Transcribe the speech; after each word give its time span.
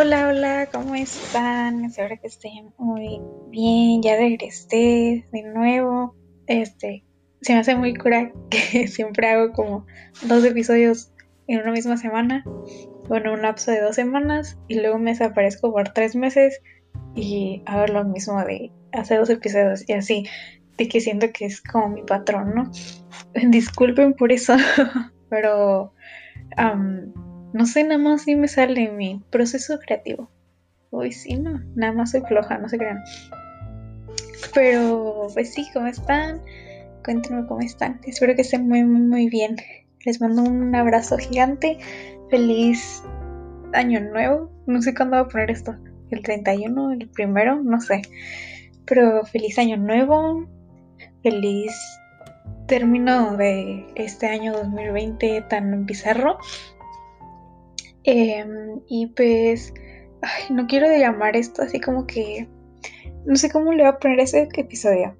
Hola, 0.00 0.28
hola, 0.28 0.68
¿cómo 0.72 0.94
están? 0.94 1.84
Espero 1.84 2.16
que 2.22 2.28
estén 2.28 2.72
muy 2.78 3.20
bien. 3.50 4.00
Ya 4.00 4.16
regresé 4.16 5.26
de 5.30 5.42
nuevo. 5.52 6.16
Este, 6.46 7.04
se 7.42 7.52
me 7.52 7.58
hace 7.58 7.76
muy 7.76 7.94
cura 7.94 8.32
que 8.48 8.88
siempre 8.88 9.28
hago 9.28 9.52
como 9.52 9.86
dos 10.22 10.42
episodios 10.46 11.12
en 11.48 11.60
una 11.60 11.72
misma 11.72 11.98
semana, 11.98 12.44
bueno, 13.08 13.34
un 13.34 13.42
lapso 13.42 13.72
de 13.72 13.82
dos 13.82 13.96
semanas, 13.96 14.58
y 14.68 14.80
luego 14.80 14.98
me 14.98 15.10
desaparezco 15.10 15.70
por 15.70 15.90
tres 15.90 16.16
meses 16.16 16.62
y 17.14 17.62
hago 17.66 17.86
lo 17.92 18.02
mismo 18.04 18.42
de 18.42 18.72
hacer 18.92 19.18
dos 19.18 19.28
episodios 19.28 19.86
y 19.86 19.92
así, 19.92 20.26
de 20.78 20.88
que 20.88 21.02
siento 21.02 21.26
que 21.30 21.44
es 21.44 21.60
como 21.60 21.90
mi 21.90 22.02
patrón, 22.04 22.54
¿no? 22.54 22.70
Disculpen 23.50 24.14
por 24.14 24.32
eso, 24.32 24.56
pero 25.28 25.92
no 27.52 27.66
sé, 27.66 27.84
nada 27.84 27.98
más 27.98 28.22
sí 28.22 28.36
me 28.36 28.48
sale 28.48 28.90
mi 28.90 29.22
proceso 29.30 29.78
creativo. 29.78 30.30
Uy, 30.90 31.12
sí, 31.12 31.34
no, 31.34 31.60
nada 31.74 31.92
más 31.92 32.10
soy 32.12 32.22
floja, 32.22 32.58
no 32.58 32.68
se 32.68 32.78
crean. 32.78 33.02
Pero, 34.54 35.28
pues 35.32 35.52
sí, 35.54 35.66
¿cómo 35.72 35.86
están? 35.86 36.40
Cuéntenme 37.04 37.46
cómo 37.46 37.60
están. 37.60 38.00
Espero 38.04 38.34
que 38.34 38.42
estén 38.42 38.68
muy, 38.68 38.84
muy, 38.84 39.00
muy 39.00 39.28
bien. 39.28 39.56
Les 40.04 40.20
mando 40.20 40.42
un 40.42 40.74
abrazo 40.74 41.18
gigante. 41.18 41.78
Feliz 42.30 43.02
año 43.72 44.00
nuevo. 44.00 44.50
No 44.66 44.82
sé 44.82 44.94
cuándo 44.94 45.16
voy 45.16 45.26
a 45.26 45.28
poner 45.28 45.50
esto. 45.50 45.76
El 46.10 46.22
31, 46.22 46.92
el 46.92 47.08
primero, 47.08 47.62
no 47.62 47.80
sé. 47.80 48.02
Pero 48.86 49.24
feliz 49.24 49.58
año 49.58 49.76
nuevo. 49.76 50.46
Feliz 51.22 51.72
término 52.66 53.36
de 53.36 53.86
este 53.94 54.26
año 54.26 54.52
2020 54.52 55.42
tan 55.48 55.86
bizarro. 55.86 56.38
Em, 58.10 58.80
y 58.88 59.06
pues, 59.08 59.72
no 60.50 60.66
quiero 60.66 60.86
llamar 60.88 61.36
esto 61.36 61.62
así 61.62 61.80
como 61.80 62.06
que, 62.06 62.48
no 63.24 63.36
sé 63.36 63.50
cómo 63.50 63.72
le 63.72 63.84
voy 63.84 63.92
a 63.92 63.98
poner 63.98 64.18
ese 64.20 64.48
episodio. 64.56 65.16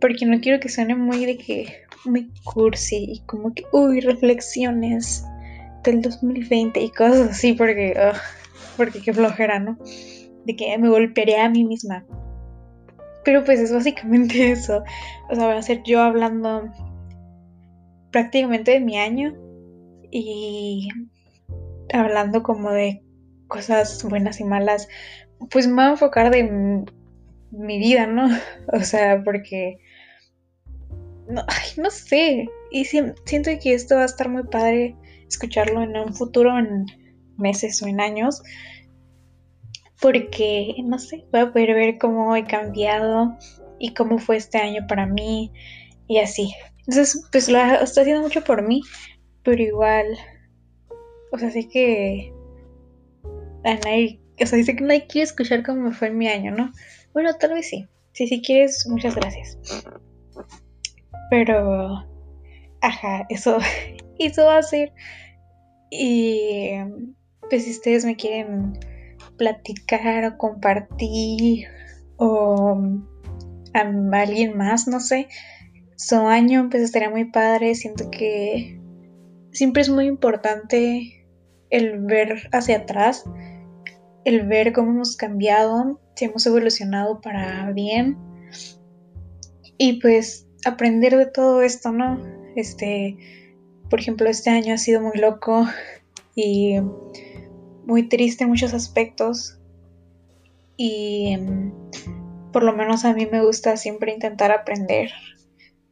Porque 0.00 0.26
no 0.26 0.40
quiero 0.40 0.60
que 0.60 0.68
suene 0.68 0.94
muy 0.94 1.26
de 1.26 1.36
que, 1.36 1.66
muy 2.04 2.32
cursi 2.44 3.04
y 3.08 3.20
como 3.26 3.52
que, 3.52 3.64
uy, 3.72 4.00
reflexiones 4.00 5.24
del 5.82 6.02
2020 6.02 6.80
y 6.80 6.90
cosas 6.90 7.30
así, 7.30 7.52
porque, 7.54 7.94
porque 8.76 9.00
qué 9.00 9.12
flojera, 9.12 9.58
¿no? 9.58 9.76
De 10.44 10.54
que 10.56 10.78
me 10.78 10.88
golpearía 10.88 11.44
a 11.44 11.50
mí 11.50 11.64
misma. 11.64 12.04
Pero 13.24 13.44
pues 13.44 13.58
es 13.58 13.72
básicamente 13.72 14.52
eso. 14.52 14.84
O 15.30 15.34
sea, 15.34 15.46
va 15.46 15.56
a 15.56 15.62
ser 15.62 15.82
yo 15.84 16.00
hablando 16.00 16.70
prácticamente 18.12 18.72
de 18.72 18.80
mi 18.80 18.98
año 18.98 19.34
y 20.10 20.88
hablando 21.92 22.42
como 22.42 22.70
de 22.70 23.02
cosas 23.48 24.02
buenas 24.04 24.40
y 24.40 24.44
malas, 24.44 24.88
pues 25.50 25.66
me 25.66 25.74
voy 25.74 25.84
a 25.84 25.90
enfocar 25.90 26.30
de 26.30 26.84
mi 27.50 27.78
vida, 27.78 28.06
¿no? 28.06 28.28
O 28.72 28.80
sea, 28.80 29.22
porque... 29.24 29.78
No, 31.28 31.44
no 31.76 31.90
sé. 31.90 32.48
Y 32.70 32.84
siento 32.84 33.50
que 33.62 33.74
esto 33.74 33.96
va 33.96 34.02
a 34.02 34.06
estar 34.06 34.28
muy 34.28 34.44
padre 34.44 34.96
escucharlo 35.28 35.82
en 35.82 35.96
un 35.96 36.14
futuro, 36.14 36.58
en 36.58 36.86
meses 37.36 37.82
o 37.82 37.86
en 37.86 38.00
años. 38.00 38.42
Porque, 40.00 40.74
no 40.84 40.98
sé, 40.98 41.24
voy 41.30 41.42
a 41.42 41.52
poder 41.52 41.74
ver 41.74 41.98
cómo 41.98 42.34
he 42.34 42.44
cambiado 42.44 43.36
y 43.78 43.94
cómo 43.94 44.18
fue 44.18 44.36
este 44.36 44.58
año 44.58 44.86
para 44.88 45.06
mí 45.06 45.52
y 46.08 46.18
así. 46.18 46.52
Entonces, 46.86 47.28
pues 47.30 47.48
lo 47.48 47.58
está 47.58 48.00
haciendo 48.00 48.22
mucho 48.22 48.42
por 48.42 48.66
mí, 48.66 48.82
pero 49.44 49.62
igual 49.62 50.06
o 51.32 51.38
sea, 51.38 51.50
sí 51.50 51.68
que 51.68 52.32
a 53.64 53.74
nadie, 53.74 54.20
o 54.40 54.46
sea, 54.46 54.58
dice 54.58 54.76
que 54.76 54.84
nadie 54.84 55.06
quiere 55.06 55.24
escuchar 55.24 55.64
cómo 55.64 55.80
me 55.82 55.92
fue 55.92 56.10
mi 56.10 56.28
año, 56.28 56.52
¿no? 56.52 56.70
Bueno, 57.12 57.34
tal 57.38 57.54
vez 57.54 57.68
sí. 57.68 57.88
Sí, 58.12 58.26
si 58.26 58.42
quieres, 58.42 58.86
muchas 58.88 59.14
gracias. 59.14 59.58
Pero, 61.30 62.06
ajá, 62.82 63.26
eso, 63.30 63.58
eso 64.18 64.44
va 64.44 64.58
a 64.58 64.62
ser. 64.62 64.92
Y 65.90 66.70
pues 67.48 67.64
si 67.64 67.70
ustedes 67.70 68.04
me 68.04 68.16
quieren 68.16 68.78
platicar 69.38 70.24
o 70.26 70.38
compartir 70.38 71.66
o 72.16 72.78
a 73.74 74.20
alguien 74.20 74.56
más, 74.56 74.86
no 74.86 75.00
sé, 75.00 75.28
su 75.96 76.16
año, 76.16 76.68
pues 76.70 76.82
estaría 76.82 77.08
muy 77.08 77.26
padre. 77.26 77.74
Siento 77.74 78.10
que 78.10 78.78
siempre 79.52 79.82
es 79.82 79.88
muy 79.88 80.06
importante 80.06 81.21
el 81.72 82.00
ver 82.00 82.48
hacia 82.52 82.76
atrás, 82.76 83.24
el 84.24 84.46
ver 84.46 84.72
cómo 84.72 84.92
hemos 84.92 85.16
cambiado, 85.16 86.00
si 86.14 86.26
hemos 86.26 86.46
evolucionado 86.46 87.20
para 87.20 87.72
bien. 87.72 88.16
Y 89.78 90.00
pues 90.00 90.46
aprender 90.64 91.16
de 91.16 91.26
todo 91.26 91.62
esto, 91.62 91.90
¿no? 91.90 92.20
Este, 92.54 93.16
por 93.88 93.98
ejemplo, 93.98 94.28
este 94.28 94.50
año 94.50 94.74
ha 94.74 94.78
sido 94.78 95.00
muy 95.00 95.18
loco 95.18 95.66
y 96.36 96.76
muy 97.86 98.08
triste 98.08 98.44
en 98.44 98.50
muchos 98.50 98.74
aspectos. 98.74 99.58
Y 100.76 101.38
por 102.52 102.64
lo 102.64 102.74
menos 102.74 103.06
a 103.06 103.14
mí 103.14 103.26
me 103.32 103.42
gusta 103.42 103.78
siempre 103.78 104.12
intentar 104.12 104.52
aprender 104.52 105.10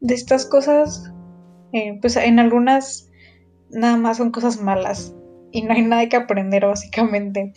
de 0.01 0.15
estas 0.15 0.45
cosas, 0.45 1.11
eh, 1.73 1.99
pues 2.03 2.17
en 2.17 2.39
algunas 2.39 3.11
nada 3.71 3.97
más 3.97 4.19
son 4.19 4.31
cosas 4.31 4.61
malas 4.61 5.15
y 5.53 5.63
no 5.63 5.73
hay 5.73 5.83
nada 5.83 6.09
que 6.09 6.17
aprender 6.17 6.67
básicamente. 6.67 7.53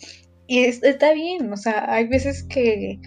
Y 0.46 0.64
está 0.64 1.12
bien, 1.12 1.52
o 1.52 1.56
sea, 1.56 1.92
hay 1.92 2.06
veces 2.06 2.42
que 2.44 3.00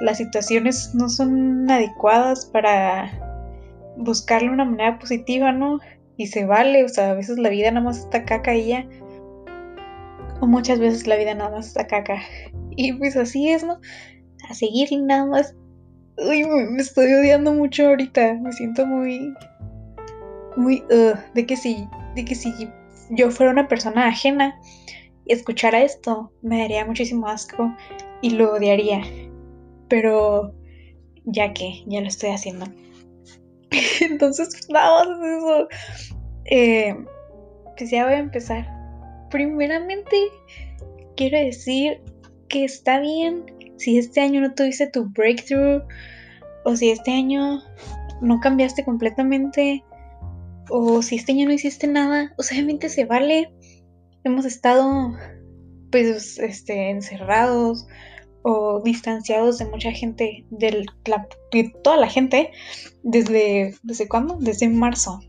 las 0.00 0.18
situaciones 0.18 0.94
no 0.94 1.08
son 1.08 1.70
adecuadas 1.70 2.46
para 2.46 3.10
buscarle 3.96 4.50
una 4.50 4.64
manera 4.64 4.98
positiva, 4.98 5.52
¿no? 5.52 5.80
Y 6.16 6.26
se 6.26 6.44
vale, 6.44 6.84
o 6.84 6.88
sea, 6.88 7.10
a 7.10 7.14
veces 7.14 7.38
la 7.38 7.48
vida 7.48 7.70
nada 7.70 7.84
más 7.84 7.98
está 7.98 8.24
caca 8.24 8.54
y 8.54 8.68
ya. 8.68 8.86
O 10.40 10.46
muchas 10.46 10.78
veces 10.78 11.06
la 11.06 11.16
vida 11.16 11.34
nada 11.34 11.50
más 11.50 11.68
está 11.68 11.86
caca. 11.86 12.18
Y 12.70 12.92
pues 12.92 13.16
así 13.16 13.50
es, 13.50 13.64
¿no? 13.64 13.80
A 14.48 14.54
seguir 14.54 14.88
nada 15.02 15.24
más. 15.26 15.54
Uy, 16.18 16.44
me, 16.46 16.80
estoy 16.80 17.12
odiando 17.12 17.52
mucho 17.54 17.88
ahorita. 17.88 18.34
Me 18.34 18.52
siento 18.52 18.86
muy. 18.86 19.34
Muy. 20.56 20.82
de 21.34 21.46
que 21.46 21.56
si. 21.56 21.88
De 22.14 22.24
que 22.24 22.34
si 22.34 22.52
yo 23.10 23.30
fuera 23.30 23.52
una 23.52 23.68
persona 23.68 24.06
ajena 24.06 24.60
y 25.24 25.32
escuchara 25.32 25.82
esto, 25.82 26.32
me 26.42 26.60
daría 26.60 26.84
muchísimo 26.84 27.26
asco 27.26 27.74
y 28.22 28.30
lo 28.30 28.54
odiaría. 28.54 29.02
Pero 29.88 30.54
ya 31.24 31.52
que, 31.52 31.84
ya 31.86 32.00
lo 32.00 32.08
estoy 32.08 32.30
haciendo. 32.30 32.66
Entonces, 34.00 34.66
vamos 34.68 35.08
a 35.08 35.36
eso. 35.36 35.68
Eh, 36.46 36.96
pues 37.76 37.90
ya 37.90 38.04
voy 38.04 38.14
a 38.14 38.18
empezar. 38.18 38.66
Primeramente, 39.30 40.16
quiero 41.16 41.38
decir 41.38 42.00
que 42.48 42.64
está 42.64 43.00
bien 43.00 43.44
si 43.76 43.98
este 43.98 44.20
año 44.20 44.40
no 44.40 44.54
tuviste 44.54 44.86
tu 44.86 45.08
breakthrough 45.10 45.82
o 46.64 46.76
si 46.76 46.90
este 46.90 47.10
año 47.10 47.62
no 48.20 48.40
cambiaste 48.40 48.84
completamente 48.84 49.84
o 50.70 51.02
si 51.02 51.16
este 51.16 51.32
año 51.32 51.46
no 51.46 51.52
hiciste 51.52 51.86
nada, 51.86 52.34
o 52.38 52.42
sea, 52.42 52.56
obviamente 52.56 52.88
se 52.88 53.04
vale. 53.04 53.52
Hemos 54.24 54.44
estado 54.44 55.14
pues 55.90 56.38
este 56.38 56.90
encerrados 56.90 57.86
o 58.42 58.80
distanciados 58.84 59.58
de 59.58 59.66
mucha 59.66 59.90
gente, 59.92 60.46
de, 60.50 60.86
toda 61.82 61.96
la 61.96 62.08
gente, 62.08 62.52
desde, 63.02 63.74
¿desde 63.82 64.08
cuándo? 64.08 64.36
Desde 64.38 64.68
marzo. 64.68 65.20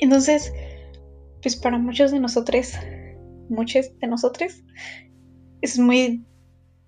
Entonces, 0.00 0.52
pues 1.42 1.54
para 1.56 1.78
muchos 1.78 2.10
de 2.10 2.18
nosotros, 2.18 2.72
muchos 3.48 3.96
de 4.00 4.06
nosotros, 4.08 4.64
es 5.60 5.78
muy 5.78 6.24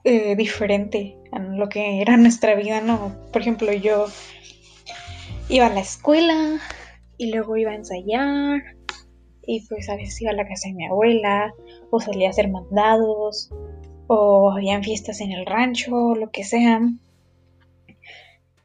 eh, 0.05 0.35
diferente 0.35 1.17
a 1.33 1.39
lo 1.39 1.69
que 1.69 2.01
era 2.01 2.17
nuestra 2.17 2.55
vida, 2.57 2.81
¿no? 2.81 3.15
Por 3.33 3.43
ejemplo, 3.43 3.73
yo 3.73 4.07
iba 5.49 5.67
a 5.67 5.75
la 5.75 5.81
escuela, 5.81 6.61
y 7.21 7.31
luego 7.31 7.55
iba 7.59 7.73
a 7.73 7.75
ensayar 7.75 8.63
y 9.43 9.61
pues 9.69 9.91
a 9.91 9.97
veces 9.97 10.23
iba 10.23 10.31
a 10.31 10.35
la 10.35 10.49
casa 10.49 10.69
de 10.69 10.75
mi 10.75 10.87
abuela 10.87 11.53
o 11.91 12.01
salía 12.01 12.29
a 12.29 12.31
hacer 12.31 12.49
mandados 12.49 13.51
o 14.07 14.53
habían 14.53 14.83
fiestas 14.83 15.21
en 15.21 15.31
el 15.31 15.45
rancho 15.45 15.95
o 15.95 16.15
lo 16.15 16.31
que 16.31 16.45
sea. 16.45 16.81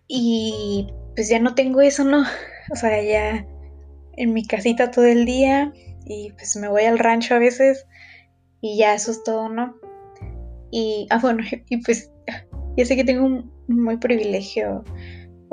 Y 0.07 0.87
pues 1.15 1.27
ya 1.27 1.39
no 1.39 1.53
tengo 1.53 1.81
eso, 1.81 2.05
¿no? 2.05 2.23
O 2.71 2.75
sea, 2.77 3.03
ya 3.03 3.45
en 4.15 4.33
mi 4.33 4.47
casita 4.47 4.89
todo 4.89 5.05
el 5.05 5.25
día 5.25 5.73
y 6.05 6.31
pues 6.31 6.55
me 6.55 6.69
voy 6.69 6.85
al 6.85 6.97
rancho 6.97 7.35
a 7.35 7.39
veces 7.39 7.85
y 8.61 8.77
ya 8.77 8.95
eso 8.95 9.11
es 9.11 9.21
todo, 9.25 9.49
¿no? 9.49 9.75
Y, 10.71 11.07
ah, 11.09 11.19
bueno, 11.21 11.43
y 11.69 11.77
pues 11.83 12.09
ya 12.77 12.85
sé 12.85 12.95
que 12.95 13.03
tengo 13.03 13.25
un 13.25 13.51
muy 13.67 13.97
privilegio 13.97 14.85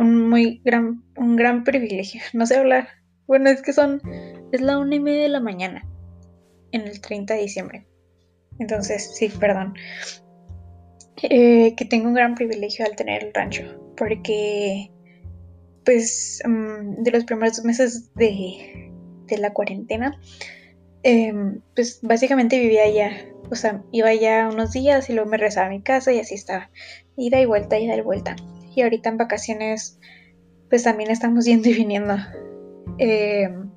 un 0.03 0.29
muy 0.29 0.61
gran, 0.65 1.03
un 1.17 1.37
gran 1.37 1.65
privilegio. 1.65 2.21
No 2.33 2.47
sé 2.47 2.57
hablar. 2.57 2.89
Bueno, 3.27 3.51
es 3.51 3.63
que 3.63 3.73
son, 3.73 4.03
es 4.53 4.61
la 4.61 4.79
una 4.79 4.95
y 4.95 5.01
media 5.01 5.23
de 5.23 5.29
la 5.29 5.41
mañana 5.41 5.87
en 6.73 6.83
el 6.83 7.01
30 7.01 7.35
de 7.35 7.41
diciembre. 7.41 7.87
Entonces, 8.59 9.15
sí, 9.15 9.29
perdón. 9.29 9.75
Eh, 11.23 11.75
que 11.77 11.85
tengo 11.85 12.09
un 12.09 12.15
gran 12.15 12.35
privilegio 12.35 12.85
al 12.85 12.97
tener 12.97 13.25
el 13.25 13.33
rancho, 13.33 13.63
porque 13.97 14.91
pues 15.85 16.43
mm, 16.45 17.03
de 17.03 17.11
los 17.11 17.25
primeros 17.25 17.65
meses 17.65 18.13
de, 18.15 18.91
la 19.39 19.53
cuarentena, 19.53 20.21
em, 21.03 21.61
pues 21.75 22.01
básicamente 22.03 22.59
vivía 22.59 22.83
allá, 22.83 23.11
o 23.51 23.55
sea, 23.55 23.83
iba 23.93 24.09
allá 24.09 24.49
unos 24.53 24.73
días 24.73 25.09
y 25.09 25.15
luego 25.15 25.31
me 25.31 25.39
regresaba 25.39 25.69
a 25.69 25.71
mi 25.71 25.81
casa 25.81 26.13
y 26.13 26.19
así 26.19 26.35
estaba, 26.35 26.71
ida 27.17 27.41
y 27.41 27.47
vuelta, 27.47 27.79
ida 27.79 27.97
y 27.97 28.01
vuelta. 28.03 28.37
Y 28.75 28.83
ahorita 28.83 29.11
en 29.11 29.19
vacaciones, 29.19 29.99
pues 30.69 30.85
también 30.85 31.11
estamos 31.11 31.45
yendo 31.45 31.69
y 31.69 31.75
viniendo. 31.75 32.17
Em, 32.99 33.71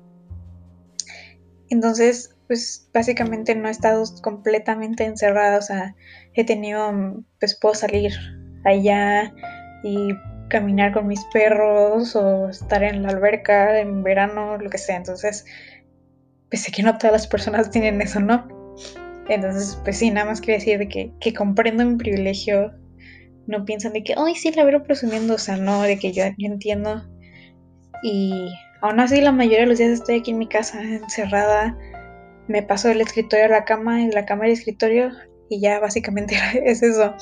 entonces, 1.68 2.36
pues 2.46 2.88
básicamente 2.94 3.54
no 3.54 3.68
he 3.68 3.70
estado 3.70 4.04
completamente 4.22 5.04
encerrada, 5.04 5.58
o 5.58 5.62
sea, 5.62 5.94
he 6.34 6.44
tenido, 6.44 6.92
pues 7.40 7.58
puedo 7.60 7.74
salir 7.74 8.12
allá 8.64 9.34
y 9.82 10.10
caminar 10.48 10.92
con 10.92 11.06
mis 11.06 11.24
perros 11.32 12.14
o 12.14 12.48
estar 12.48 12.82
en 12.82 13.02
la 13.02 13.10
alberca 13.10 13.80
en 13.80 14.02
verano, 14.02 14.58
lo 14.58 14.70
que 14.70 14.78
sea. 14.78 14.96
Entonces, 14.96 15.44
pues 16.50 16.62
sé 16.62 16.72
que 16.72 16.82
no 16.82 16.96
todas 16.98 17.12
las 17.12 17.26
personas 17.26 17.70
tienen 17.70 18.00
eso, 18.00 18.20
¿no? 18.20 18.46
Entonces, 19.28 19.80
pues 19.82 19.98
sí, 19.98 20.10
nada 20.10 20.26
más 20.26 20.40
quiero 20.40 20.58
decir 20.60 20.78
de 20.78 20.88
que, 20.88 21.12
que 21.20 21.34
comprendo 21.34 21.84
mi 21.84 21.96
privilegio. 21.96 22.72
No 23.46 23.64
piensan 23.64 23.92
de 23.92 24.02
que, 24.02 24.14
ay, 24.16 24.34
sí, 24.34 24.52
la 24.52 24.64
veo 24.64 24.82
presumiendo, 24.82 25.34
o 25.34 25.38
sea, 25.38 25.56
no, 25.56 25.82
de 25.82 25.98
que 25.98 26.12
yo, 26.12 26.24
entiendo. 26.38 27.04
Y 28.02 28.50
aún 28.82 29.00
así, 29.00 29.20
la 29.20 29.32
mayoría 29.32 29.60
de 29.60 29.66
los 29.66 29.78
días 29.78 29.90
estoy 29.90 30.20
aquí 30.20 30.32
en 30.32 30.38
mi 30.38 30.48
casa, 30.48 30.82
encerrada. 30.82 31.76
Me 32.48 32.62
paso 32.62 32.88
del 32.88 33.00
escritorio 33.00 33.46
a 33.46 33.48
la 33.48 33.64
cama 33.64 33.98
de 33.98 34.12
la 34.12 34.26
cama 34.26 34.44
al 34.44 34.50
escritorio, 34.50 35.10
y 35.48 35.60
ya 35.60 35.78
básicamente 35.80 36.36
es 36.64 36.82
eso. 36.82 37.14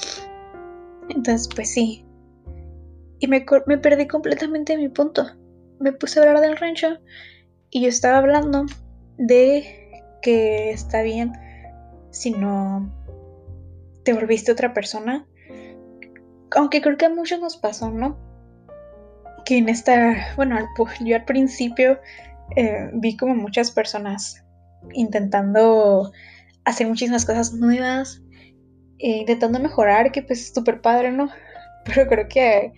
Entonces, 1.09 1.49
pues 1.55 1.71
sí, 1.71 2.05
y 3.25 3.27
me, 3.27 3.41
perdí 3.79 4.07
completamente 4.07 4.77
mi 4.77 4.91
punto. 4.91 5.25
Me 5.81 5.93
puse 5.93 6.21
a 6.21 6.25
hablar 6.25 6.43
del 6.43 6.59
rancho 6.59 6.99
y 7.71 7.83
yo 7.83 7.89
estaba 7.89 8.19
hablando 8.19 8.67
de 9.17 10.03
que 10.21 10.71
está 10.71 11.01
bien 11.01 11.33
si 12.11 12.33
no 12.33 12.93
te 14.05 14.13
volviste 14.13 14.53
otra 14.53 14.75
persona. 14.75 15.27
Aunque 16.55 16.81
creo 16.81 16.97
que 16.97 17.07
a 17.07 17.11
muchos 17.11 17.41
nos 17.41 17.57
pasó, 17.57 17.91
¿no? 17.91 18.17
Que 19.45 19.59
en 19.59 19.69
esta, 19.69 20.35
bueno, 20.37 20.59
yo 21.01 21.17
al 21.17 21.25
principio 21.25 21.99
eh, 22.57 22.91
vi 22.95 23.17
como 23.17 23.35
muchas 23.35 23.71
personas 23.71 24.45
intentando 24.93 26.13
hacer 26.65 26.87
muchísimas 26.87 27.25
cosas 27.25 27.53
nuevas, 27.53 28.23
eh, 28.99 29.19
intentando 29.19 29.59
mejorar, 29.61 30.13
que 30.13 30.23
pues 30.23 30.41
es 30.41 30.55
súper 30.55 30.81
padre, 30.81 31.13
¿no? 31.13 31.29
Pero 31.85 32.07
creo 32.09 32.29
que 32.29 32.73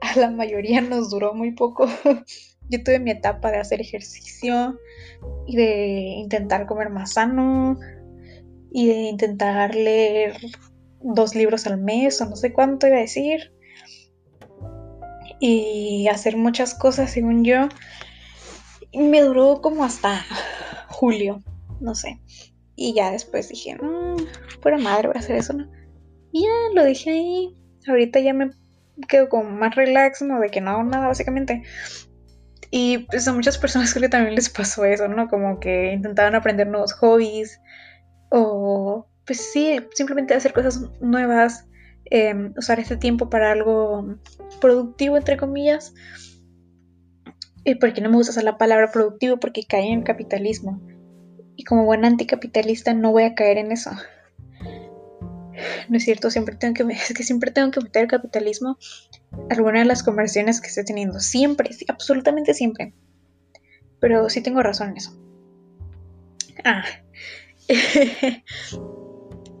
a 0.00 0.18
la 0.18 0.30
mayoría 0.30 0.80
nos 0.80 1.10
duró 1.10 1.34
muy 1.34 1.52
poco. 1.52 1.86
Yo 2.68 2.82
tuve 2.84 3.00
mi 3.00 3.10
etapa 3.10 3.50
de 3.50 3.58
hacer 3.58 3.80
ejercicio 3.80 4.78
y 5.46 5.56
de 5.56 5.96
intentar 6.18 6.66
comer 6.66 6.88
más 6.90 7.14
sano 7.14 7.78
y 8.72 8.86
de 8.86 8.94
intentar 8.94 9.74
leer 9.74 10.36
dos 11.00 11.34
libros 11.34 11.66
al 11.66 11.78
mes 11.78 12.20
o 12.20 12.26
no 12.26 12.36
sé 12.36 12.52
cuánto 12.52 12.86
iba 12.86 12.96
a 12.96 13.00
decir 13.00 13.52
y 15.40 16.06
hacer 16.08 16.36
muchas 16.36 16.74
cosas 16.74 17.10
según 17.10 17.44
yo. 17.44 17.68
Me 18.92 19.22
duró 19.22 19.60
como 19.60 19.84
hasta 19.84 20.24
julio, 20.88 21.42
no 21.80 21.94
sé. 21.94 22.20
Y 22.76 22.94
ya 22.94 23.10
después 23.10 23.48
dije, 23.48 23.76
mmm, 23.76 24.22
pura 24.62 24.78
madre, 24.78 25.08
voy 25.08 25.16
a 25.16 25.20
hacer 25.20 25.36
eso, 25.36 25.54
¿no? 25.54 25.70
Y 26.32 26.42
ya 26.42 26.74
lo 26.74 26.84
dejé 26.84 27.10
ahí. 27.10 27.56
Ahorita 27.88 28.20
ya 28.20 28.34
me 28.34 28.50
quedo 29.08 29.28
como 29.28 29.50
más 29.50 29.74
relax, 29.74 30.22
¿no? 30.22 30.38
De 30.40 30.50
que 30.50 30.60
no 30.60 30.70
hago 30.70 30.84
nada, 30.84 31.08
básicamente. 31.08 31.62
Y 32.70 32.98
pues 32.98 33.26
a 33.26 33.32
muchas 33.32 33.58
personas 33.58 33.92
creo 33.94 34.02
que 34.02 34.08
también 34.10 34.34
les 34.34 34.50
pasó 34.50 34.84
eso, 34.84 35.08
¿no? 35.08 35.28
Como 35.28 35.58
que 35.58 35.92
intentaban 35.92 36.34
aprender 36.34 36.66
nuevos 36.66 36.92
hobbies 36.94 37.60
o 38.30 39.09
pues 39.30 39.52
sí, 39.52 39.78
simplemente 39.94 40.34
hacer 40.34 40.52
cosas 40.52 40.82
nuevas, 41.00 41.64
em, 42.06 42.52
usar 42.56 42.80
este 42.80 42.96
tiempo 42.96 43.30
para 43.30 43.52
algo 43.52 44.16
productivo, 44.60 45.16
entre 45.16 45.36
comillas. 45.36 45.94
Y 47.64 47.76
porque 47.76 48.00
no 48.00 48.10
me 48.10 48.16
gusta 48.16 48.32
usar 48.32 48.42
la 48.42 48.58
palabra 48.58 48.90
productivo 48.90 49.38
porque 49.38 49.62
cae 49.62 49.92
en 49.92 50.02
capitalismo. 50.02 50.82
Y 51.54 51.62
como 51.62 51.84
buen 51.84 52.04
anticapitalista 52.04 52.92
no 52.92 53.12
voy 53.12 53.22
a 53.22 53.36
caer 53.36 53.58
en 53.58 53.70
eso 53.70 53.92
no 55.88 55.96
es 55.96 56.04
cierto, 56.04 56.28
siempre 56.28 56.56
tengo 56.56 56.74
que, 56.74 56.82
es 56.92 57.14
que 57.14 57.22
siempre 57.22 57.52
tengo 57.52 57.70
que 57.70 57.82
meter 57.82 58.02
el 58.02 58.08
capitalismo 58.08 58.78
alguna 59.48 59.78
de 59.78 59.84
las 59.84 60.02
conversaciones 60.02 60.60
que 60.60 60.66
estoy 60.66 60.84
teniendo, 60.84 61.20
siempre, 61.20 61.70
absolutamente 61.86 62.52
siempre. 62.52 62.94
Pero 64.00 64.28
sí 64.28 64.42
tengo 64.42 64.60
razón 64.60 64.88
en 64.88 64.96
eso. 64.96 65.16
Ah, 66.64 66.82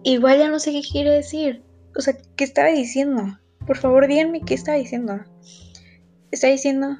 igual 0.02 0.38
ya 0.38 0.48
no 0.48 0.58
sé 0.58 0.72
qué 0.72 0.82
quiere 0.82 1.10
decir. 1.10 1.62
O 1.96 2.00
sea, 2.00 2.14
¿qué 2.36 2.44
estaba 2.44 2.68
diciendo? 2.68 3.38
Por 3.66 3.76
favor, 3.76 4.06
díganme 4.06 4.42
qué 4.42 4.54
estaba 4.54 4.78
diciendo. 4.78 5.20
Está 6.30 6.48
diciendo 6.48 6.98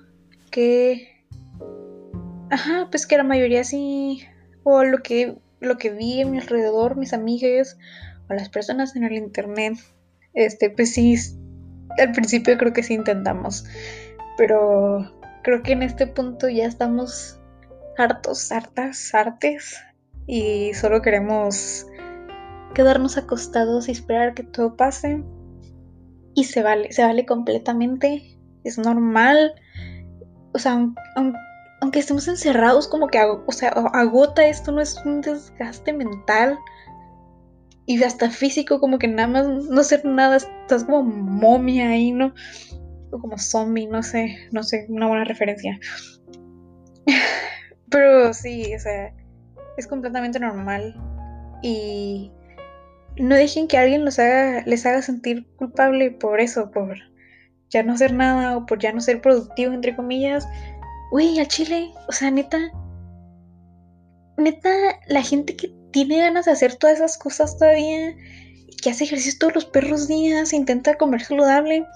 que... 0.50 1.08
Ajá, 2.50 2.88
pues 2.91 3.06
que 3.06 3.17
la 3.17 3.25
mayoría 3.25 3.64
sí... 3.64 4.23
O 4.62 4.85
lo 4.85 4.99
que, 4.99 5.38
lo 5.61 5.79
que 5.79 5.91
vi 5.91 6.20
en 6.20 6.32
mi 6.32 6.38
alrededor, 6.38 6.97
mis 6.97 7.14
amigas, 7.14 7.79
las 8.35 8.49
personas 8.49 8.97
en 8.97 9.05
el 9.05 9.12
internet, 9.12 9.75
este, 10.35 10.70
pues 10.70 10.93
sí, 10.93 11.17
al 11.99 12.12
principio 12.12 12.56
creo 12.58 12.73
que 12.73 12.82
sí 12.82 12.94
intentamos, 12.94 13.64
pero 14.37 15.12
creo 15.43 15.62
que 15.62 15.73
en 15.73 15.82
este 15.82 16.06
punto 16.06 16.49
ya 16.49 16.67
estamos 16.67 17.38
hartos, 17.99 18.50
hartas, 18.52 19.14
artes 19.14 19.76
y 20.26 20.73
solo 20.75 21.02
queremos 21.02 21.87
quedarnos 22.75 23.17
acostados 23.17 23.88
y 23.88 23.93
esperar 23.93 24.34
que 24.34 24.43
todo 24.43 24.76
pase 24.76 25.22
y 26.34 26.44
se 26.44 26.62
vale, 26.62 26.93
se 26.93 27.02
vale 27.02 27.26
completamente, 27.26 28.38
es 28.64 28.78
normal, 28.78 29.55
o 30.52 30.58
sea, 30.58 30.87
aunque, 31.81 31.99
estemos 31.99 32.28
encerrados 32.28 32.87
como 32.87 33.08
que, 33.08 33.19
o 33.22 33.52
sea, 33.52 33.71
agota 33.71 34.47
esto, 34.47 34.71
no 34.71 34.80
es 34.80 35.00
un 35.04 35.21
desgaste 35.21 35.92
mental, 35.92 36.59
y 37.90 38.00
hasta 38.04 38.30
físico, 38.30 38.78
como 38.78 38.99
que 38.99 39.09
nada 39.09 39.26
más 39.26 39.49
no 39.49 39.80
hacer 39.80 40.04
nada, 40.04 40.37
estás 40.37 40.85
como 40.85 41.02
momia 41.02 41.88
ahí, 41.88 42.12
¿no? 42.12 42.33
O 43.11 43.18
como 43.18 43.37
zombie, 43.37 43.88
no 43.88 44.04
sé, 44.04 44.37
no 44.52 44.62
sé, 44.62 44.87
una 44.88 45.09
buena 45.09 45.25
referencia. 45.25 45.80
Pero 47.90 48.33
sí, 48.33 48.73
o 48.76 48.78
sea, 48.78 49.12
es 49.76 49.88
completamente 49.88 50.38
normal. 50.38 50.95
Y 51.62 52.30
no 53.17 53.35
dejen 53.35 53.69
que 53.69 53.79
alguien 53.79 54.05
los 54.05 54.19
haga, 54.19 54.62
les 54.67 54.87
haga 54.87 55.02
sentir 55.02 55.47
culpable 55.57 56.11
por 56.11 56.40
eso, 56.40 56.71
por 56.71 56.97
ya 57.71 57.83
no 57.83 57.95
hacer 57.95 58.12
nada 58.12 58.57
o 58.57 58.67
por 58.67 58.79
ya 58.79 58.93
no 58.93 59.00
ser 59.00 59.21
productivo, 59.21 59.73
entre 59.73 59.95
comillas. 59.95 60.47
Uy, 61.12 61.38
al 61.38 61.49
chile, 61.49 61.93
o 62.09 62.12
sea, 62.12 62.31
neta, 62.31 62.59
neta, 64.37 64.71
la 65.09 65.23
gente 65.23 65.57
que 65.57 65.73
tiene 65.93 66.19
ganas 66.19 66.47
de 66.47 66.52
hacer 66.52 66.76
todas 66.76 66.97
esas 66.97 67.19
cosas 67.19 67.57
todavía, 67.59 68.17
que 68.83 68.90
hace 68.90 69.05
ejercicio 69.05 69.38
todos 69.38 69.55
los 69.55 69.64
perros 69.67 70.09
días, 70.09 70.52
intenta 70.52 70.97
comer 70.97 71.23
saludable. 71.23 71.87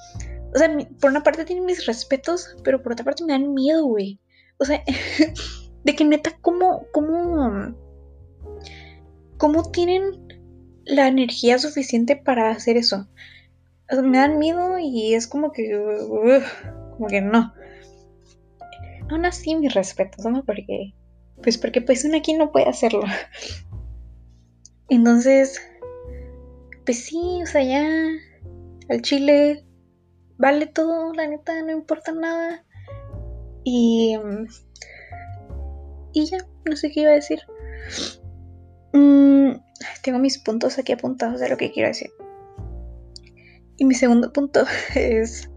O 0.55 0.59
sea, 0.59 0.77
por 1.01 1.11
una 1.11 1.23
parte 1.23 1.45
tiene 1.45 1.63
mis 1.63 1.87
respetos, 1.87 2.57
pero 2.63 2.83
por 2.83 2.93
otra 2.93 3.05
parte 3.05 3.25
me 3.25 3.33
dan 3.33 3.55
miedo, 3.55 3.85
güey. 3.87 4.21
O 4.59 4.65
sea, 4.65 4.83
de 5.85 5.97
que 5.97 6.05
neta, 6.05 6.37
¿cómo, 6.41 6.87
cómo, 6.93 7.75
cómo 9.39 9.71
tienen 9.71 10.24
la 10.87 11.09
energía 11.09 11.59
suficiente 11.59 12.17
para 12.17 12.51
hacer 12.51 12.77
eso? 12.77 13.09
Me 13.91 14.19
dan 14.19 14.39
miedo 14.39 14.79
y 14.79 15.15
es 15.15 15.27
como 15.27 15.53
que, 15.53 15.71
como 16.97 17.07
que 17.09 17.21
no. 17.21 17.53
Aún 19.11 19.27
así, 19.27 19.55
mis 19.57 19.75
respetos, 19.75 20.25
¿no? 20.25 20.45
Porque, 20.45 20.95
pues 21.43 21.59
porque 21.59 21.83
pues 21.83 22.05
uno 22.05 22.17
aquí 22.17 22.33
no 22.35 22.51
puede 22.51 22.69
hacerlo. 22.69 23.03
Entonces, 24.89 25.61
pues 26.85 27.05
sí, 27.05 27.41
o 27.43 27.47
sea, 27.47 27.63
ya 27.63 27.87
al 28.89 29.03
chile 29.03 29.65
vale 30.39 30.67
todo, 30.67 31.13
la 31.15 31.27
neta, 31.27 31.63
no 31.63 31.73
importa 31.73 32.13
nada. 32.13 32.65
Y, 33.65 34.17
y 36.13 36.27
ya, 36.27 36.39
no 36.65 36.77
sé 36.77 36.91
qué 36.91 37.01
iba 37.01 37.13
a 37.13 37.15
decir. 37.15 37.41
Mm, 38.93 39.53
tengo 40.03 40.19
mis 40.19 40.39
puntos 40.39 40.79
aquí 40.79 40.93
apuntados 40.93 41.41
de 41.41 41.49
lo 41.49 41.57
que 41.57 41.73
quiero 41.73 41.89
decir. 41.89 42.11
Y 43.77 43.85
mi 43.85 43.95
segundo 43.95 44.33
punto 44.33 44.65
es 44.95 45.51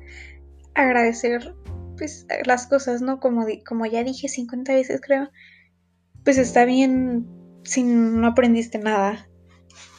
agradecer 0.75 1.55
pues 1.97 2.27
las 2.45 2.67
cosas, 2.67 3.01
¿no? 3.01 3.19
Como, 3.19 3.45
como 3.67 3.85
ya 3.85 4.03
dije 4.03 4.27
50 4.27 4.73
veces 4.73 5.01
creo, 5.01 5.29
pues 6.23 6.37
está 6.37 6.65
bien 6.65 7.27
si 7.63 7.83
no 7.83 8.27
aprendiste 8.27 8.77
nada, 8.77 9.27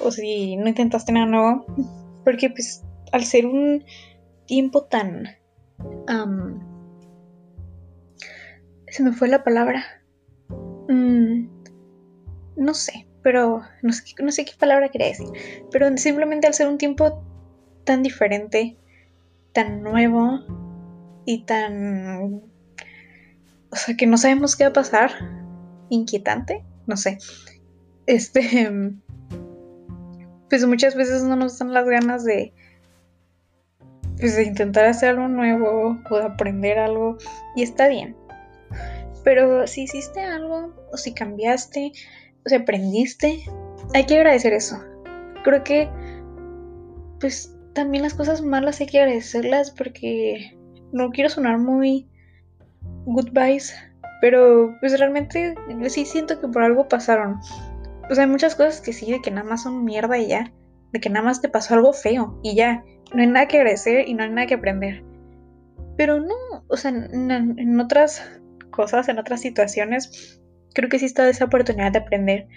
o 0.00 0.11
si 0.11 0.56
no 0.56 0.68
intentaste 0.68 1.12
nada 1.12 1.26
nuevo, 1.26 1.66
porque 2.25 2.50
pues 2.50 2.82
al 3.12 3.25
ser 3.25 3.47
un 3.47 3.85
tiempo 4.47 4.85
tan... 4.85 5.25
se 8.88 9.02
me 9.02 9.12
fue 9.12 9.28
la 9.28 9.42
palabra. 9.42 9.85
Mm, 10.88 11.49
no 12.56 12.75
sé, 12.75 13.08
pero 13.28 13.61
no 13.82 13.92
sé, 13.92 14.44
qué 14.47 14.52
palabra 14.58 14.88
quería 14.88 15.08
decir. 15.08 15.28
Pero 15.70 15.94
simplemente 15.99 16.47
al 16.47 16.54
ser 16.54 16.66
un 16.66 16.78
tiempo 16.78 17.23
tan 17.85 18.02
diferente, 18.02 18.78
tan 19.52 19.82
nuevo 19.82 20.40
y 21.26 21.42
tan... 21.42 22.40
O 23.68 23.76
sea, 23.76 23.99
que 23.99 24.06
no 24.06 24.16
sabemos 24.16 24.56
qué 24.56 24.64
va 24.64 24.70
a 24.70 24.73
pasar. 24.73 25.11
Inquietante, 25.90 26.64
no 26.87 26.97
sé. 26.97 27.18
Este... 28.06 28.94
Pues 30.49 30.66
muchas 30.66 30.94
veces 30.94 31.23
no 31.23 31.37
nos 31.37 31.58
dan 31.58 31.75
las 31.75 31.85
ganas 31.85 32.25
de... 32.25 32.54
Pues 34.18 34.37
de 34.37 34.44
intentar 34.44 34.87
hacer 34.87 35.11
algo 35.11 35.28
nuevo 35.28 35.99
o 36.08 36.16
de 36.16 36.25
aprender 36.25 36.78
algo. 36.78 37.18
Y 37.54 37.62
está 37.62 37.88
bien. 37.88 38.16
Pero 39.23 39.66
si 39.66 39.82
hiciste 39.82 40.23
algo 40.23 40.73
o 40.90 40.97
si 40.97 41.12
cambiaste 41.12 41.92
o 42.49 42.50
si 42.50 42.55
aprendiste, 42.55 43.45
hay 43.95 44.07
que 44.07 44.17
agradecer 44.17 44.55
eso. 44.55 44.78
Creo 45.45 45.62
que 45.62 45.88
pues 47.21 47.55
también 47.75 48.02
las 48.02 48.14
cosas 48.14 48.40
malas 48.40 48.81
hay 48.81 48.87
que 48.87 49.00
agradecerlas 49.00 49.71
porque 49.71 50.57
no 50.93 51.11
quiero 51.11 51.28
sonar 51.28 51.59
muy 51.59 52.09
goodbyes, 53.05 53.75
pero 54.23 54.75
pues 54.81 54.99
realmente 54.99 55.55
sí 55.88 56.07
siento 56.07 56.40
que 56.40 56.49
por 56.49 56.62
algo 56.62 56.88
pasaron. 56.88 57.38
O 58.11 58.14
sea, 58.14 58.25
hay 58.25 58.31
muchas 58.31 58.55
cosas 58.55 58.81
que 58.81 58.95
sí, 58.95 59.12
de 59.12 59.21
que 59.21 59.31
nada 59.31 59.47
más 59.47 59.64
son 59.64 59.85
mierda 59.85 60.17
y 60.17 60.28
ya, 60.28 60.50
de 60.93 61.00
que 61.00 61.11
nada 61.11 61.26
más 61.26 61.43
te 61.43 61.50
pasó 61.50 61.75
algo 61.75 61.93
feo 61.93 62.40
y 62.43 62.55
ya, 62.55 62.83
no 63.12 63.21
hay 63.21 63.26
nada 63.26 63.47
que 63.47 63.59
agradecer 63.59 64.09
y 64.09 64.14
no 64.14 64.23
hay 64.23 64.31
nada 64.31 64.47
que 64.47 64.55
aprender. 64.55 65.05
Pero 65.99 66.19
no, 66.21 66.35
o 66.69 66.76
sea, 66.76 66.90
en 66.90 67.81
otras 67.81 68.23
cosas, 68.71 69.09
en 69.09 69.19
otras 69.19 69.40
situaciones, 69.40 70.38
creo 70.75 70.89
que 70.89 70.99
sí 70.99 71.07
está 71.07 71.29
esa 71.29 71.47
oportunidad 71.47 71.93
de 71.93 71.99
aprender 71.99 72.49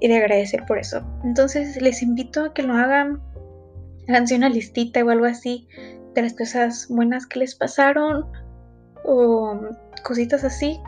y 0.00 0.08
de 0.08 0.16
agradecer 0.16 0.64
por 0.66 0.78
eso. 0.78 1.04
Entonces 1.24 1.80
les 1.80 2.02
invito 2.02 2.44
a 2.44 2.54
que 2.54 2.62
lo 2.62 2.74
hagan, 2.74 3.20
háganse 4.08 4.36
una 4.36 4.48
listita 4.48 5.04
o 5.04 5.10
algo 5.10 5.26
así 5.26 5.68
de 6.14 6.22
las 6.22 6.34
cosas 6.34 6.86
buenas 6.88 7.26
que 7.26 7.40
les 7.40 7.54
pasaron 7.54 8.26
o 9.04 9.60
cositas 10.04 10.44
así. 10.44 10.80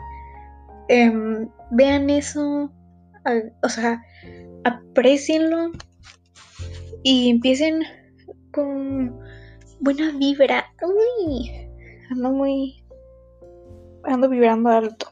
Em, 0.89 1.49
vean 1.71 2.09
eso, 2.09 2.71
o 3.63 3.69
sea, 3.69 4.01
aprecienlo 4.63 5.71
y 7.03 7.29
empiecen 7.29 7.83
con 8.51 9.19
buena 9.79 10.11
vibra. 10.17 10.65
Uy, 10.81 11.51
ando 12.09 12.31
muy 12.31 12.83
ando 14.03 14.29
vibrando 14.29 14.69
alto. 14.69 15.11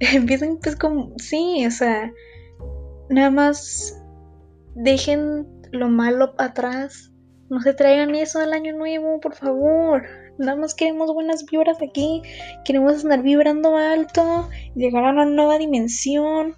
Empiezan 0.14 0.58
pues 0.62 0.76
como, 0.76 1.12
sí, 1.18 1.64
o 1.66 1.70
sea, 1.70 2.12
nada 3.08 3.30
más 3.30 4.02
dejen 4.74 5.46
lo 5.72 5.88
malo 5.88 6.34
atrás. 6.38 7.12
No 7.48 7.60
se 7.60 7.74
traigan 7.74 8.14
eso 8.14 8.38
al 8.38 8.52
año 8.52 8.76
nuevo, 8.76 9.20
por 9.20 9.34
favor. 9.34 10.04
Nada 10.38 10.56
más 10.56 10.74
queremos 10.74 11.12
buenas 11.12 11.44
vibras 11.44 11.78
aquí. 11.82 12.22
Queremos 12.64 13.04
andar 13.04 13.22
vibrando 13.22 13.76
alto, 13.76 14.48
llegar 14.74 15.04
a 15.04 15.10
una 15.10 15.26
nueva 15.26 15.58
dimensión 15.58 16.54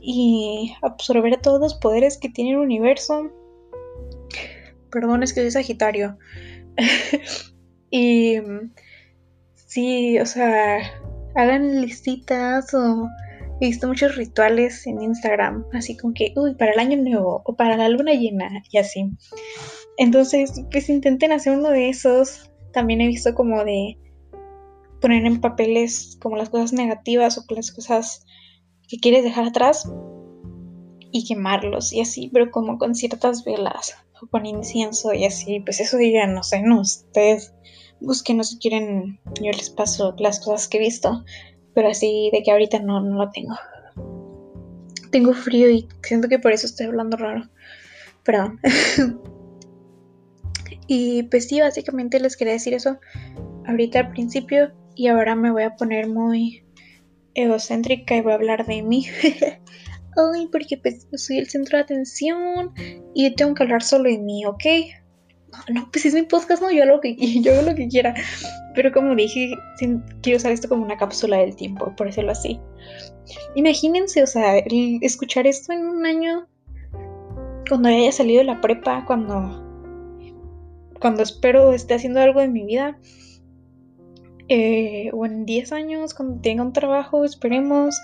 y 0.00 0.74
absorber 0.82 1.40
todos 1.40 1.60
los 1.60 1.74
poderes 1.74 2.18
que 2.18 2.28
tiene 2.28 2.52
el 2.52 2.58
universo. 2.58 3.30
Perdón, 4.90 5.22
es 5.22 5.34
que 5.34 5.42
soy 5.42 5.50
Sagitario. 5.50 6.16
y 7.90 8.38
Sí, 9.76 10.18
o 10.18 10.24
sea, 10.24 10.78
hagan 11.36 11.80
listitas 11.80 12.72
o 12.74 13.08
he 13.60 13.66
visto 13.66 13.86
muchos 13.86 14.16
rituales 14.16 14.86
en 14.86 15.00
Instagram, 15.00 15.64
así 15.72 15.96
como 15.96 16.14
que, 16.14 16.32
uy, 16.36 16.54
para 16.54 16.72
el 16.72 16.78
año 16.78 16.98
nuevo 16.98 17.42
o 17.44 17.56
para 17.56 17.76
la 17.76 17.88
luna 17.88 18.12
llena 18.12 18.62
y 18.70 18.78
así. 18.78 19.10
Entonces, 19.98 20.64
pues 20.70 20.88
intenten 20.88 21.32
hacer 21.32 21.56
uno 21.58 21.70
de 21.70 21.88
esos. 21.88 22.50
También 22.72 23.00
he 23.00 23.06
visto 23.06 23.34
como 23.34 23.64
de 23.64 23.98
poner 25.00 25.24
en 25.24 25.40
papeles 25.40 26.18
como 26.20 26.36
las 26.36 26.50
cosas 26.50 26.72
negativas 26.72 27.38
o 27.38 27.54
las 27.54 27.70
cosas 27.72 28.26
que 28.88 28.98
quieres 28.98 29.24
dejar 29.24 29.46
atrás 29.46 29.90
y 31.12 31.26
quemarlos 31.26 31.92
y 31.92 32.00
así, 32.00 32.30
pero 32.32 32.50
como 32.50 32.78
con 32.78 32.94
ciertas 32.94 33.44
velas 33.44 33.96
o 34.20 34.26
con 34.26 34.46
incienso 34.46 35.12
y 35.12 35.24
así, 35.24 35.60
pues 35.60 35.80
eso 35.80 35.96
digan, 35.96 36.34
no 36.34 36.42
sé, 36.42 36.62
no, 36.62 36.80
ustedes 36.80 37.54
busquen, 38.00 38.36
no 38.38 38.44
si 38.44 38.58
quieren, 38.58 39.20
yo 39.40 39.52
les 39.52 39.70
paso 39.70 40.14
las 40.18 40.40
cosas 40.40 40.68
que 40.68 40.78
he 40.78 40.80
visto, 40.80 41.24
pero 41.74 41.88
así 41.88 42.30
de 42.32 42.42
que 42.42 42.50
ahorita 42.50 42.78
no, 42.80 43.00
no 43.00 43.16
lo 43.16 43.30
tengo. 43.30 43.56
Tengo 45.10 45.32
frío 45.34 45.70
y 45.70 45.88
siento 46.02 46.28
que 46.28 46.38
por 46.38 46.52
eso 46.52 46.66
estoy 46.66 46.86
hablando 46.86 47.16
raro. 47.16 47.48
Perdón. 48.24 48.60
y 50.86 51.24
pues 51.24 51.48
sí, 51.48 51.60
básicamente 51.60 52.20
les 52.20 52.36
quería 52.36 52.54
decir 52.54 52.74
eso 52.74 52.98
ahorita 53.66 54.00
al 54.00 54.10
principio 54.10 54.72
y 54.94 55.08
ahora 55.08 55.34
me 55.34 55.50
voy 55.50 55.62
a 55.62 55.76
poner 55.76 56.08
muy 56.08 56.64
egocéntrica 57.34 58.16
y 58.16 58.22
voy 58.22 58.32
a 58.32 58.36
hablar 58.36 58.66
de 58.66 58.82
mí. 58.82 59.06
Ay, 60.34 60.48
porque 60.50 60.78
pues 60.78 61.06
soy 61.12 61.38
el 61.38 61.48
centro 61.48 61.76
de 61.76 61.84
atención 61.84 62.72
y 63.14 63.34
tengo 63.34 63.54
que 63.54 63.62
hablar 63.62 63.82
solo 63.82 64.08
de 64.08 64.18
mí, 64.18 64.46
¿ok? 64.46 64.64
No, 65.72 65.88
pues 65.90 66.06
es 66.06 66.14
mi 66.14 66.22
podcast, 66.22 66.62
no, 66.62 66.70
yo 66.70 66.82
hago 66.82 66.96
lo 66.96 67.00
que, 67.00 67.16
yo 67.42 67.52
hago 67.52 67.62
lo 67.62 67.74
que 67.74 67.88
quiera. 67.88 68.14
Pero 68.74 68.92
como 68.92 69.14
dije, 69.14 69.54
quiero 70.22 70.36
usar 70.36 70.52
esto 70.52 70.68
como 70.68 70.84
una 70.84 70.96
cápsula 70.96 71.38
del 71.38 71.56
tiempo, 71.56 71.94
por 71.96 72.06
decirlo 72.06 72.32
así. 72.32 72.60
Imagínense, 73.54 74.22
o 74.22 74.26
sea, 74.26 74.56
escuchar 75.00 75.46
esto 75.46 75.72
en 75.72 75.86
un 75.86 76.06
año, 76.06 76.46
cuando 77.68 77.88
haya 77.88 78.12
salido 78.12 78.38
de 78.38 78.44
la 78.44 78.60
prepa, 78.60 79.04
cuando, 79.06 79.62
cuando 81.00 81.22
espero 81.22 81.72
esté 81.72 81.94
haciendo 81.94 82.20
algo 82.20 82.40
en 82.40 82.52
mi 82.52 82.64
vida. 82.64 82.98
Eh, 84.48 85.10
o 85.12 85.26
en 85.26 85.44
10 85.44 85.72
años, 85.72 86.14
cuando 86.14 86.40
tenga 86.40 86.62
un 86.62 86.72
trabajo, 86.72 87.24
esperemos. 87.24 88.00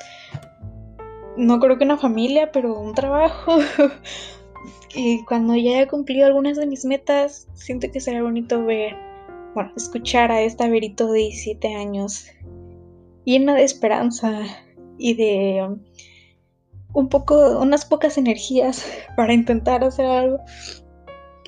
No 1.36 1.60
creo 1.60 1.78
que 1.78 1.84
una 1.84 1.98
familia, 1.98 2.50
pero 2.50 2.78
un 2.78 2.94
trabajo. 2.94 3.58
Y 4.94 5.24
cuando 5.24 5.56
ya 5.56 5.78
haya 5.78 5.88
cumplido 5.88 6.26
algunas 6.26 6.56
de 6.56 6.66
mis 6.66 6.84
metas, 6.84 7.48
siento 7.54 7.90
que 7.90 8.00
será 8.00 8.22
bonito 8.22 8.64
ver, 8.64 8.94
bueno, 9.54 9.72
escuchar 9.76 10.30
a 10.30 10.42
esta 10.42 10.68
Verito 10.68 11.10
de 11.10 11.20
17 11.20 11.74
años, 11.74 12.26
llena 13.24 13.54
de 13.54 13.64
esperanza 13.64 14.42
y 14.98 15.14
de 15.14 15.66
un 16.92 17.08
poco, 17.08 17.58
unas 17.60 17.86
pocas 17.86 18.18
energías 18.18 18.86
para 19.16 19.32
intentar 19.32 19.82
hacer 19.82 20.06
algo. 20.06 20.38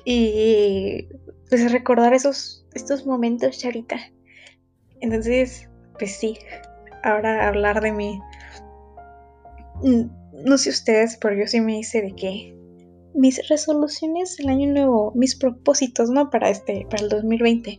Y 0.07 1.09
pues 1.49 1.71
recordar 1.71 2.15
esos, 2.15 2.67
estos 2.75 3.07
momentos, 3.07 3.59
Charita. 3.59 3.99
Entonces, 5.01 5.69
pues 5.99 6.17
sí, 6.17 6.39
ahora 7.03 7.47
hablar 7.49 7.81
de 7.81 7.93
mí. 7.93 8.21
Mm, 9.83 10.05
no 10.47 10.59
sé 10.59 10.71
ustedes, 10.71 11.19
pero 11.19 11.37
yo 11.37 11.47
sí 11.47 11.61
me 11.61 11.79
hice 11.79 12.03
de 12.03 12.15
que 12.15 12.54
mis 13.15 13.49
resoluciones 13.49 14.39
el 14.41 14.49
año 14.49 14.69
nuevo, 14.71 15.13
mis 15.15 15.37
propósitos, 15.37 16.11
¿no? 16.11 16.31
Para 16.31 16.51
este, 16.51 16.87
para 16.91 17.03
el 17.03 17.09
2020. 17.09 17.79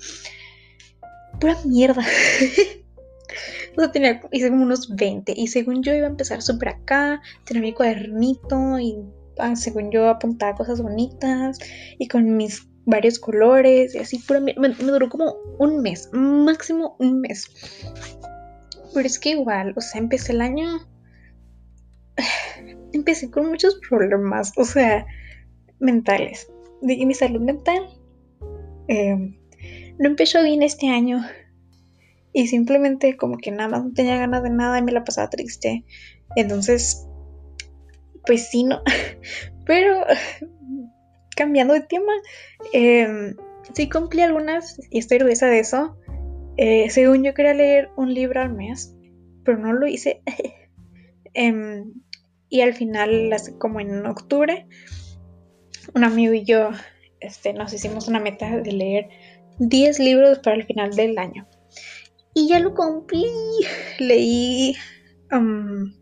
Pura 1.40 1.58
mierda. 1.66 2.02
o 3.78 3.82
sea, 3.82 3.92
tenía, 3.92 4.22
hice 4.32 4.50
como 4.50 4.64
unos 4.64 4.96
20 4.96 5.34
y 5.36 5.48
según 5.48 5.84
yo 5.84 5.94
iba 5.94 6.08
a 6.08 6.10
empezar 6.10 6.42
súper 6.42 6.70
acá, 6.70 7.22
tenía 7.46 7.62
mi 7.62 7.74
cuadernito 7.74 8.80
y 8.80 8.98
ah, 9.38 9.56
según 9.56 9.92
yo 9.92 10.10
apuntaba 10.10 10.56
cosas 10.56 10.82
bonitas 10.82 11.60
y 12.00 12.08
con 12.08 12.38
mis 12.38 12.68
varios 12.86 13.20
colores 13.20 13.96
y 13.96 13.98
así, 13.98 14.20
pura 14.20 14.40
me, 14.40 14.56
me 14.58 14.70
duró 14.70 15.10
como 15.10 15.36
un 15.60 15.82
mes, 15.82 16.10
máximo 16.14 16.96
un 17.00 17.20
mes. 17.20 17.48
Pero 18.94 19.06
es 19.06 19.20
que 19.20 19.32
igual, 19.32 19.74
o 19.76 19.82
sea, 19.82 20.00
empecé 20.00 20.32
el 20.32 20.42
año 20.42 20.88
empecé 22.94 23.30
con 23.30 23.50
muchos 23.50 23.80
problemas, 23.90 24.54
o 24.58 24.64
sea, 24.64 25.06
mentales. 25.80 26.52
De 26.82 27.06
mi 27.06 27.14
salud 27.14 27.42
mental 27.42 27.88
em, 28.88 29.38
no 29.98 30.08
empezó 30.10 30.44
bien 30.44 30.64
este 30.64 30.90
año. 30.90 31.22
Y 32.34 32.48
simplemente 32.48 33.16
como 33.16 33.38
que 33.38 33.52
nada 33.52 33.70
más 33.70 33.86
no 33.86 33.94
tenía 33.94 34.18
ganas 34.18 34.44
de 34.44 34.50
nada 34.50 34.78
y 34.78 34.82
me 34.84 34.92
la 34.92 35.06
pasaba 35.06 35.30
triste. 35.30 35.86
Entonces, 36.36 37.08
pues 38.26 38.50
sí, 38.50 38.64
no. 38.64 38.82
Pero 39.66 40.04
cambiando 41.36 41.74
de 41.74 41.82
tema, 41.82 42.12
eh, 42.74 43.34
sí 43.74 43.90
cumplí 43.90 44.22
algunas 44.22 44.80
y 44.90 45.00
estoy 45.00 45.18
orgullosa 45.18 45.48
de 45.48 45.60
eso. 45.60 45.98
Eh, 46.58 46.90
según 46.90 47.24
yo 47.24 47.34
quería 47.34 47.54
leer 47.54 47.90
un 47.98 48.14
libro 48.14 48.42
al 48.42 48.54
mes, 48.54 48.96
pero 49.44 49.58
no 49.58 49.74
lo 49.74 49.88
hice. 49.88 50.22
Em, 51.38 51.92
y 52.48 52.62
al 52.62 52.74
final, 52.74 53.36
como 53.58 53.82
en 53.82 54.06
octubre, 54.06 54.68
un 55.96 56.04
amigo 56.04 56.34
y 56.34 56.44
yo 56.44 56.70
este, 57.22 57.54
nos 57.54 57.74
hicimos 57.74 58.08
una 58.08 58.20
meta 58.20 58.58
de 58.58 58.72
leer 58.72 59.10
10 59.60 60.00
libros 60.00 60.40
para 60.40 60.58
el 60.58 60.66
final 60.66 60.94
del 60.96 61.18
año. 61.18 61.48
Y 62.34 62.50
ya 62.50 62.60
lo 62.60 62.76
cumplí. 62.76 63.26
Leí 64.00 64.76
um, 65.32 65.94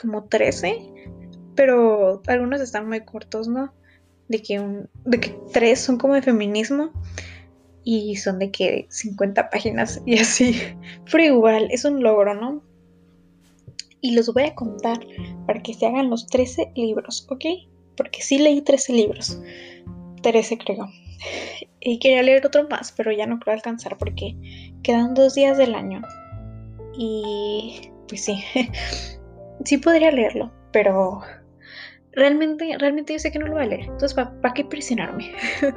como 0.00 0.24
13, 0.24 0.78
pero 1.56 2.22
algunos 2.28 2.60
están 2.60 2.88
muy 2.88 3.04
cortos, 3.04 3.48
¿no? 3.48 3.74
De 4.28 4.40
que, 4.40 4.60
un, 4.60 4.88
de 5.04 5.18
que 5.18 5.36
3 5.52 5.78
son 5.78 5.98
como 5.98 6.14
de 6.14 6.22
feminismo 6.22 6.92
y 7.82 8.16
son 8.16 8.38
de 8.38 8.52
que 8.52 8.86
50 8.88 9.50
páginas 9.50 10.00
y 10.06 10.18
así. 10.18 10.60
Pero 11.10 11.24
igual, 11.24 11.68
es 11.70 11.86
un 11.86 12.02
logro, 12.02 12.34
¿no? 12.34 12.62
Y 14.00 14.14
los 14.14 14.32
voy 14.32 14.44
a 14.44 14.54
contar 14.54 15.00
para 15.46 15.62
que 15.62 15.72
se 15.72 15.86
hagan 15.86 16.10
los 16.10 16.26
13 16.26 16.72
libros, 16.76 17.26
¿ok? 17.30 17.44
Porque 17.98 18.22
sí 18.22 18.38
leí 18.38 18.62
13 18.62 18.94
libros. 18.94 19.38
13 20.22 20.56
creo. 20.56 20.88
Y 21.80 21.98
quería 21.98 22.22
leer 22.22 22.46
otro 22.46 22.66
más, 22.68 22.92
pero 22.92 23.12
ya 23.12 23.26
no 23.26 23.38
creo 23.38 23.54
alcanzar 23.54 23.98
porque 23.98 24.34
quedan 24.82 25.12
dos 25.12 25.34
días 25.34 25.58
del 25.58 25.74
año. 25.74 26.00
Y 26.96 27.90
pues 28.08 28.24
sí, 28.24 28.42
sí 29.64 29.78
podría 29.78 30.10
leerlo, 30.10 30.50
pero 30.72 31.20
realmente, 32.12 32.76
realmente 32.78 33.12
yo 33.12 33.18
sé 33.18 33.30
que 33.30 33.38
no 33.38 33.46
lo 33.46 33.54
voy 33.54 33.62
a 33.64 33.66
leer. 33.66 33.82
Entonces, 33.82 34.14
¿para 34.14 34.54
qué 34.54 34.64
presionarme? 34.64 35.32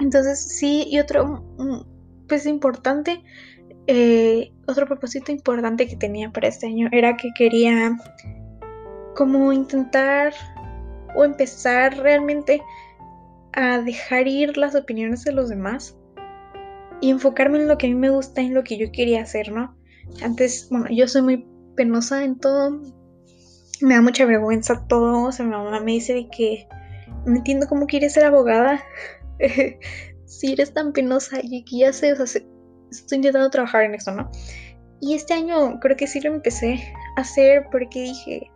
Entonces, 0.00 0.40
sí, 0.40 0.86
y 0.88 0.98
otro, 0.98 1.44
mm, 1.58 2.26
pues 2.28 2.46
importante, 2.46 3.22
eh, 3.86 4.52
otro 4.66 4.86
propósito 4.86 5.32
importante 5.32 5.86
que 5.86 5.96
tenía 5.96 6.30
para 6.30 6.48
este 6.48 6.66
año 6.66 6.88
era 6.92 7.16
que 7.16 7.30
quería 7.36 7.96
como 9.14 9.52
intentar 9.52 10.34
o 11.14 11.24
empezar 11.24 11.96
realmente 11.98 12.62
a 13.52 13.80
dejar 13.80 14.28
ir 14.28 14.56
las 14.56 14.74
opiniones 14.74 15.24
de 15.24 15.32
los 15.32 15.48
demás 15.48 15.96
y 17.00 17.10
enfocarme 17.10 17.58
en 17.58 17.68
lo 17.68 17.78
que 17.78 17.86
a 17.86 17.90
mí 17.90 17.94
me 17.94 18.10
gusta, 18.10 18.40
en 18.40 18.54
lo 18.54 18.64
que 18.64 18.76
yo 18.76 18.90
quería 18.92 19.22
hacer, 19.22 19.52
¿no? 19.52 19.76
Antes, 20.22 20.68
bueno, 20.70 20.86
yo 20.90 21.08
soy 21.08 21.22
muy 21.22 21.46
penosa 21.74 22.24
en 22.24 22.38
todo, 22.38 22.80
me 23.80 23.94
da 23.94 24.02
mucha 24.02 24.24
vergüenza 24.24 24.86
todo, 24.86 25.24
o 25.24 25.32
sea, 25.32 25.44
mi 25.44 25.52
mamá 25.52 25.80
me 25.80 25.92
dice 25.92 26.14
de 26.14 26.28
que 26.28 26.66
no 27.26 27.36
entiendo 27.36 27.66
cómo 27.68 27.86
quieres 27.86 28.14
ser 28.14 28.24
abogada, 28.24 28.82
si 30.24 30.52
eres 30.52 30.72
tan 30.72 30.92
penosa 30.92 31.38
y 31.42 31.64
que 31.64 31.78
ya 31.78 31.92
sé, 31.92 32.12
o 32.12 32.26
sea, 32.26 32.42
estoy 32.90 33.16
intentando 33.16 33.50
trabajar 33.50 33.82
en 33.82 33.94
eso, 33.94 34.12
¿no? 34.12 34.30
Y 35.00 35.14
este 35.14 35.34
año 35.34 35.78
creo 35.80 35.96
que 35.96 36.06
sí 36.06 36.20
lo 36.20 36.32
empecé 36.32 36.82
a 37.16 37.20
hacer 37.20 37.66
porque 37.70 38.00
dije, 38.00 38.50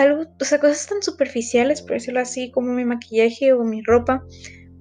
algo, 0.00 0.24
o 0.40 0.44
sea, 0.44 0.58
cosas 0.58 0.86
tan 0.86 1.02
superficiales, 1.02 1.82
por 1.82 1.92
decirlo 1.92 2.20
así, 2.20 2.50
como 2.50 2.72
mi 2.72 2.84
maquillaje 2.84 3.52
o 3.52 3.64
mi 3.64 3.82
ropa, 3.82 4.24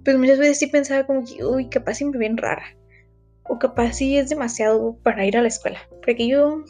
pues 0.03 0.17
muchas 0.17 0.39
veces 0.39 0.59
sí 0.59 0.67
pensaba 0.67 1.05
como 1.05 1.23
que, 1.25 1.43
uy, 1.43 1.69
capaz 1.69 1.95
sí 1.95 2.05
me 2.05 2.17
bien 2.17 2.37
rara. 2.37 2.63
O 3.43 3.59
capaz 3.59 3.93
sí 3.93 4.17
es 4.17 4.29
demasiado 4.29 4.97
para 5.03 5.25
ir 5.25 5.37
a 5.37 5.41
la 5.41 5.47
escuela. 5.47 5.79
Porque 6.03 6.27
yo, 6.27 6.63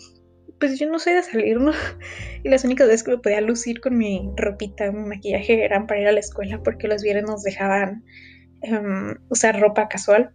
pues 0.59 0.79
yo 0.79 0.89
no 0.89 0.99
soy 0.99 1.13
de 1.13 1.23
salir, 1.23 1.59
¿no? 1.59 1.71
Y 2.43 2.49
las 2.49 2.63
únicas 2.63 2.87
veces 2.87 3.03
que 3.03 3.11
me 3.11 3.17
podía 3.17 3.41
lucir 3.41 3.81
con 3.81 3.97
mi 3.97 4.31
ropita, 4.37 4.91
mi 4.91 5.07
maquillaje, 5.07 5.63
eran 5.63 5.87
para 5.87 6.01
ir 6.01 6.07
a 6.07 6.11
la 6.13 6.19
escuela 6.19 6.61
porque 6.63 6.87
los 6.87 7.01
viernes 7.01 7.25
nos 7.25 7.43
dejaban 7.43 8.03
em, 8.61 9.15
usar 9.29 9.59
ropa 9.59 9.87
casual. 9.89 10.31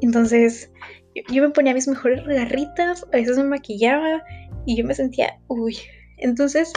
Entonces, 0.00 0.72
yo, 1.14 1.22
yo 1.32 1.42
me 1.42 1.50
ponía 1.50 1.74
mis 1.74 1.88
mejores 1.88 2.24
garritas, 2.26 3.04
a 3.04 3.16
veces 3.16 3.38
me 3.38 3.44
maquillaba 3.44 4.22
y 4.66 4.76
yo 4.76 4.84
me 4.84 4.94
sentía, 4.94 5.38
uy, 5.46 5.76
entonces, 6.18 6.72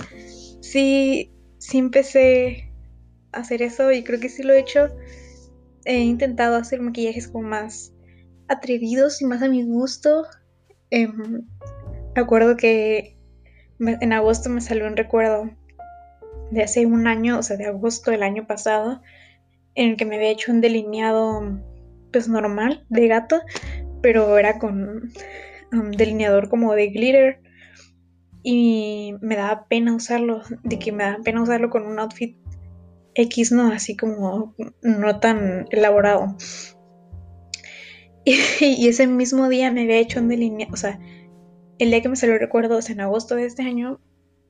sí, 0.62 1.32
sí 1.58 1.78
empecé 1.78 2.72
a 3.32 3.40
hacer 3.40 3.62
eso 3.62 3.92
y 3.92 4.04
creo 4.04 4.20
que 4.20 4.30
sí 4.30 4.44
lo 4.44 4.54
he 4.54 4.60
hecho. 4.60 4.90
He 5.86 6.00
intentado 6.00 6.56
hacer 6.56 6.82
maquillajes 6.82 7.28
como 7.28 7.48
más 7.48 7.94
atrevidos 8.48 9.22
y 9.22 9.26
más 9.26 9.42
a 9.42 9.50
mi 9.50 9.64
gusto. 9.64 10.26
Eh, 10.92 11.08
acuerdo 12.16 12.58
que 12.58 13.18
en 13.80 14.14
agosto 14.14 14.50
me 14.50 14.62
salió 14.62 14.86
un 14.86 14.98
recuerdo 14.98 15.50
de 16.52 16.64
hace 16.64 16.86
un 16.86 17.08
año, 17.08 17.40
o 17.40 17.44
sea, 17.44 17.58
de 17.58 17.66
agosto 17.66 18.12
del 18.12 18.24
año 18.24 18.46
pasado, 18.46 19.02
en 19.76 19.92
el 19.92 19.98
que 19.98 20.06
me 20.06 20.18
había 20.18 20.30
hecho 20.30 20.52
un 20.52 20.62
delineado 20.62 21.60
pues 22.12 22.28
normal 22.28 22.86
de 22.90 23.08
gato, 23.08 23.42
pero 24.02 24.38
era 24.38 24.60
con 24.60 25.12
un 25.72 25.92
delineador 25.92 26.50
como 26.50 26.74
de 26.74 26.88
glitter 26.88 27.41
y 28.44 29.16
me 29.22 29.36
daba 29.36 29.68
pena 29.68 29.96
usarlo, 29.96 30.42
de 30.64 30.80
que 30.80 30.92
me 30.92 31.04
daba 31.04 31.24
pena 31.24 31.42
usarlo 31.42 31.70
con 31.70 31.86
un 31.86 32.00
outfit 32.00 32.38
X, 33.14 33.52
no, 33.52 33.72
así 33.72 33.96
como 33.96 34.56
no 34.82 35.20
tan 35.20 35.68
elaborado. 35.72 36.36
Y, 38.24 38.88
ese 38.88 39.08
mismo 39.08 39.50
día 39.50 39.72
me 39.72 39.82
había 39.82 39.98
hecho 39.98 40.20
un 40.20 40.28
delineado, 40.28 40.74
o 40.74 40.78
sea, 40.78 41.00
el 41.80 41.90
día 41.90 42.02
que 42.02 42.10
me 42.10 42.16
salió 42.16 42.38
recuerdo, 42.38 42.78
o 42.78 42.82
sea, 42.82 42.94
en 42.94 43.02
agosto 43.02 43.36
de 43.36 43.46
este 43.46 43.64
año, 43.64 44.00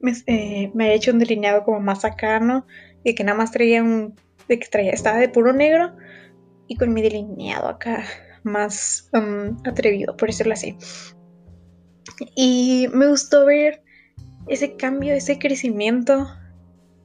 me, 0.01 0.11
eh, 0.27 0.71
había 0.73 0.93
hecho 0.93 1.11
un 1.11 1.19
delineado 1.19 1.63
como 1.63 1.79
más 1.79 2.01
sacano, 2.01 2.65
de 3.05 3.15
que 3.15 3.23
nada 3.23 3.37
más 3.37 3.51
traía 3.51 3.81
un, 3.81 4.15
de 4.49 4.59
que 4.59 4.67
traía, 4.67 4.91
estaba 4.91 5.19
de 5.19 5.29
puro 5.29 5.53
negro 5.53 5.95
y 6.67 6.75
con 6.75 6.93
mi 6.93 7.01
delineado 7.01 7.69
acá 7.69 8.03
más 8.43 9.09
um, 9.13 9.57
atrevido, 9.65 10.17
por 10.17 10.29
decirlo 10.29 10.53
así. 10.53 10.77
Y 12.35 12.87
me 12.93 13.07
gustó 13.07 13.45
ver 13.45 13.83
ese 14.47 14.75
cambio, 14.75 15.13
ese 15.13 15.39
crecimiento 15.39 16.27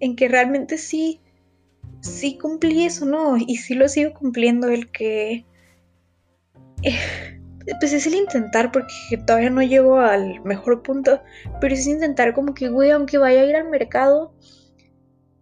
en 0.01 0.17
que 0.17 0.29
realmente 0.29 0.79
sí, 0.79 1.21
sí 2.01 2.39
cumplí 2.39 2.85
eso, 2.85 3.07
¿no? 3.07 3.37
Y 3.37 3.57
sí 3.57 3.75
lo 3.75 3.89
sigo 3.89 4.15
cumpliendo, 4.15 4.69
el 4.69 4.91
que... 4.91 5.45
Eh, 6.83 7.41
pues 7.81 7.93
es 7.93 8.07
el 8.07 8.15
intentar, 8.15 8.71
porque 8.71 9.19
todavía 9.27 9.51
no 9.51 9.63
llego 9.63 9.99
al 9.99 10.41
mejor 10.45 10.83
punto, 10.83 11.21
pero 11.61 11.75
es 11.75 11.87
intentar 11.87 12.33
como 12.33 12.55
que, 12.55 12.69
güey, 12.69 12.91
aunque 12.91 13.19
vaya 13.19 13.41
a 13.41 13.47
ir 13.47 13.57
al 13.57 13.69
mercado, 13.69 14.35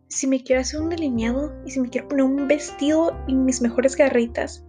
si 0.09 0.27
me 0.27 0.43
quiero 0.43 0.63
hacer 0.63 0.81
un 0.81 0.91
delineado 0.91 1.53
y 1.67 1.73
si 1.73 1.81
me 1.81 1.91
quiero 1.91 2.09
poner 2.09 2.25
un 2.25 2.49
vestido 2.49 3.19
y 3.27 3.35
mis 3.35 3.61
mejores 3.61 3.97
garritas, 3.97 4.65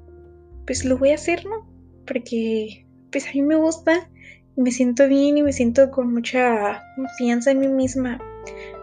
pues 0.66 0.84
lo 0.84 0.98
voy 0.98 1.12
a 1.12 1.16
hacer, 1.16 1.46
¿no? 1.46 1.70
Porque 2.06 2.86
pues 3.12 3.28
a 3.28 3.32
mí 3.32 3.42
me 3.42 3.56
gusta 3.56 4.10
me 4.56 4.72
siento 4.72 5.08
bien 5.08 5.38
y 5.38 5.44
me 5.44 5.54
siento 5.54 5.92
con 5.92 6.14
mucha 6.14 6.82
confianza 6.96 7.52
en 7.52 7.60
mí 7.60 7.68
misma 7.68 8.20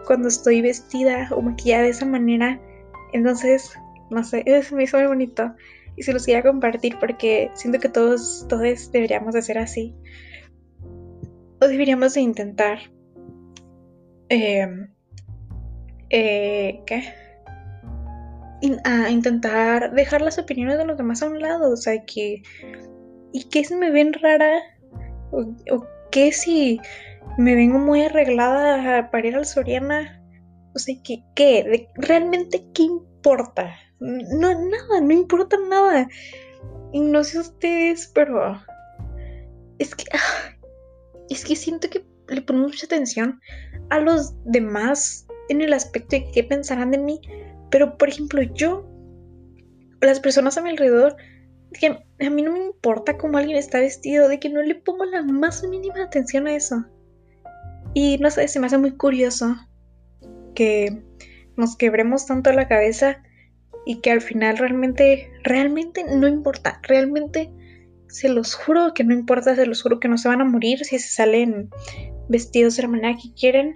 cuando 0.05 0.27
estoy 0.27 0.61
vestida 0.61 1.29
o 1.31 1.41
maquillada 1.41 1.83
de 1.83 1.89
esa 1.89 2.05
manera. 2.05 2.59
Entonces, 3.13 3.73
no 4.09 4.23
sé, 4.23 4.43
eso 4.45 4.75
me 4.75 4.83
hizo 4.83 4.97
muy 4.97 5.07
bonito 5.07 5.53
y 5.95 6.03
se 6.03 6.13
los 6.13 6.25
quería 6.25 6.43
compartir 6.43 6.97
porque 6.99 7.51
siento 7.55 7.79
que 7.79 7.89
todos, 7.89 8.45
todos 8.49 8.91
deberíamos 8.91 9.33
de 9.33 9.41
ser 9.41 9.57
así. 9.57 9.95
O 11.61 11.67
deberíamos 11.67 12.13
de 12.13 12.21
intentar. 12.21 12.79
Em, 14.29 14.89
eh, 16.09 16.81
¿Qué? 16.85 17.03
a 18.85 19.09
intentar 19.09 19.93
dejar 19.93 20.21
las 20.21 20.39
opiniones 20.39 20.77
de 20.77 20.85
los 20.85 20.97
demás 20.97 21.21
a 21.21 21.27
un 21.27 21.39
lado. 21.39 21.71
O 21.71 21.77
sea, 21.77 22.03
que. 22.05 22.41
Y 23.31 23.49
que 23.49 23.63
se 23.63 23.75
me 23.75 23.91
ven 23.91 24.13
rara 24.13 24.61
¿O, 25.33 25.87
qué 26.11 26.31
si 26.31 26.79
me 27.37 27.55
vengo 27.55 27.79
muy 27.79 28.03
arreglada 28.03 29.09
para 29.11 29.27
ir 29.27 29.35
al 29.35 29.45
Soriana? 29.45 30.21
O 30.75 30.79
sea, 30.79 30.95
¿qué? 31.03 31.23
qué? 31.35 31.89
¿Realmente 31.95 32.63
qué 32.73 32.83
importa? 32.83 33.75
No, 33.99 34.53
nada, 34.69 35.01
no 35.01 35.11
importa 35.11 35.57
nada. 35.69 36.07
Y 36.91 36.99
no 36.99 37.23
sé 37.23 37.39
ustedes, 37.39 38.11
pero 38.13 38.61
es 39.79 39.95
que 39.95 40.05
ah, 40.13 40.55
es 41.29 41.43
que 41.43 41.55
siento 41.55 41.89
que 41.89 42.05
le 42.27 42.41
pongo 42.41 42.67
mucha 42.67 42.85
atención 42.85 43.39
a 43.89 43.99
los 43.99 44.33
demás 44.45 45.27
en 45.49 45.61
el 45.61 45.73
aspecto 45.73 46.15
de 46.15 46.31
qué 46.31 46.43
pensarán 46.43 46.91
de 46.91 46.97
mí. 46.97 47.21
Pero, 47.71 47.97
por 47.97 48.09
ejemplo, 48.09 48.41
yo, 48.41 48.87
las 50.01 50.19
personas 50.19 50.57
a 50.57 50.61
mi 50.61 50.69
alrededor, 50.69 51.15
que 51.73 51.87
a 51.87 52.29
mí 52.29 52.41
no 52.41 52.51
me 52.53 52.65
importa 52.65 53.17
cómo 53.17 53.37
alguien 53.37 53.57
está 53.57 53.79
vestido, 53.79 54.29
de 54.29 54.39
que 54.39 54.49
no 54.49 54.61
le 54.61 54.75
pongo 54.75 55.05
la 55.05 55.21
más 55.23 55.63
mínima 55.63 56.03
atención 56.03 56.47
a 56.47 56.55
eso. 56.55 56.85
Y 57.93 58.17
no 58.19 58.29
sé, 58.29 58.47
se 58.47 58.59
me 58.59 58.67
hace 58.67 58.77
muy 58.77 58.91
curioso 58.91 59.55
que 60.55 61.03
nos 61.57 61.75
quebremos 61.75 62.25
tanto 62.25 62.51
la 62.51 62.67
cabeza 62.67 63.21
y 63.85 63.99
que 63.99 64.11
al 64.11 64.21
final 64.21 64.57
realmente, 64.57 65.31
realmente 65.43 66.03
no 66.03 66.27
importa, 66.27 66.79
realmente 66.83 67.51
se 68.07 68.29
los 68.29 68.53
juro 68.55 68.93
que 68.93 69.03
no 69.03 69.13
importa, 69.13 69.55
se 69.55 69.65
los 69.65 69.81
juro 69.81 69.99
que 69.99 70.07
no 70.07 70.17
se 70.17 70.29
van 70.29 70.41
a 70.41 70.45
morir 70.45 70.79
si 70.85 70.99
se 70.99 71.09
salen 71.09 71.69
vestidos 72.29 72.77
de 72.77 72.83
la 72.83 72.89
manera 72.89 73.17
que 73.17 73.33
quieren 73.33 73.73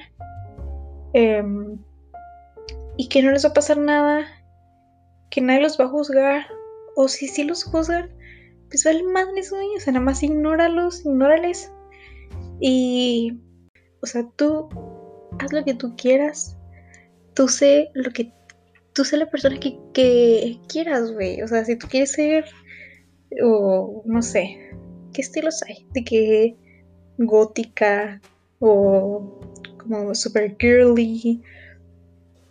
em, 1.13 1.77
y 2.97 3.09
que 3.09 3.21
no 3.21 3.31
les 3.31 3.45
va 3.45 3.49
a 3.49 3.53
pasar 3.53 3.77
nada, 3.77 4.25
que 5.29 5.41
nadie 5.41 5.61
los 5.61 5.79
va 5.79 5.85
a 5.85 5.89
juzgar 5.89 6.45
o 6.99 7.07
si 7.07 7.27
sí 7.27 7.43
los 7.43 7.63
juzgan, 7.63 8.09
pues 8.69 8.83
vale 8.83 9.03
madres, 9.03 9.51
güey. 9.51 9.67
O 9.77 9.79
sea, 9.79 9.93
nada 9.93 10.03
más 10.03 10.23
ignóralos, 10.23 11.05
ignórales. 11.05 11.71
Y, 12.59 13.39
o 14.01 14.07
sea, 14.07 14.27
tú 14.35 14.67
haz 15.37 15.53
lo 15.53 15.63
que 15.63 15.75
tú 15.75 15.95
quieras. 15.95 16.57
Tú 17.35 17.47
sé 17.47 17.91
lo 17.93 18.09
que 18.11 18.33
tú 18.93 19.05
sé 19.05 19.17
la 19.17 19.29
persona 19.29 19.59
que, 19.59 19.77
que 19.93 20.59
quieras, 20.67 21.11
güey. 21.11 21.39
O 21.43 21.47
sea, 21.47 21.63
si 21.65 21.75
tú 21.75 21.87
quieres 21.87 22.13
ser, 22.13 22.45
o 23.43 24.01
no 24.05 24.23
sé, 24.23 24.57
¿qué 25.13 25.21
estilos 25.21 25.61
hay? 25.67 25.87
De 25.93 26.03
que 26.03 26.57
gótica 27.19 28.19
o 28.57 29.39
como 29.77 30.15
super 30.15 30.55
girly 30.59 31.43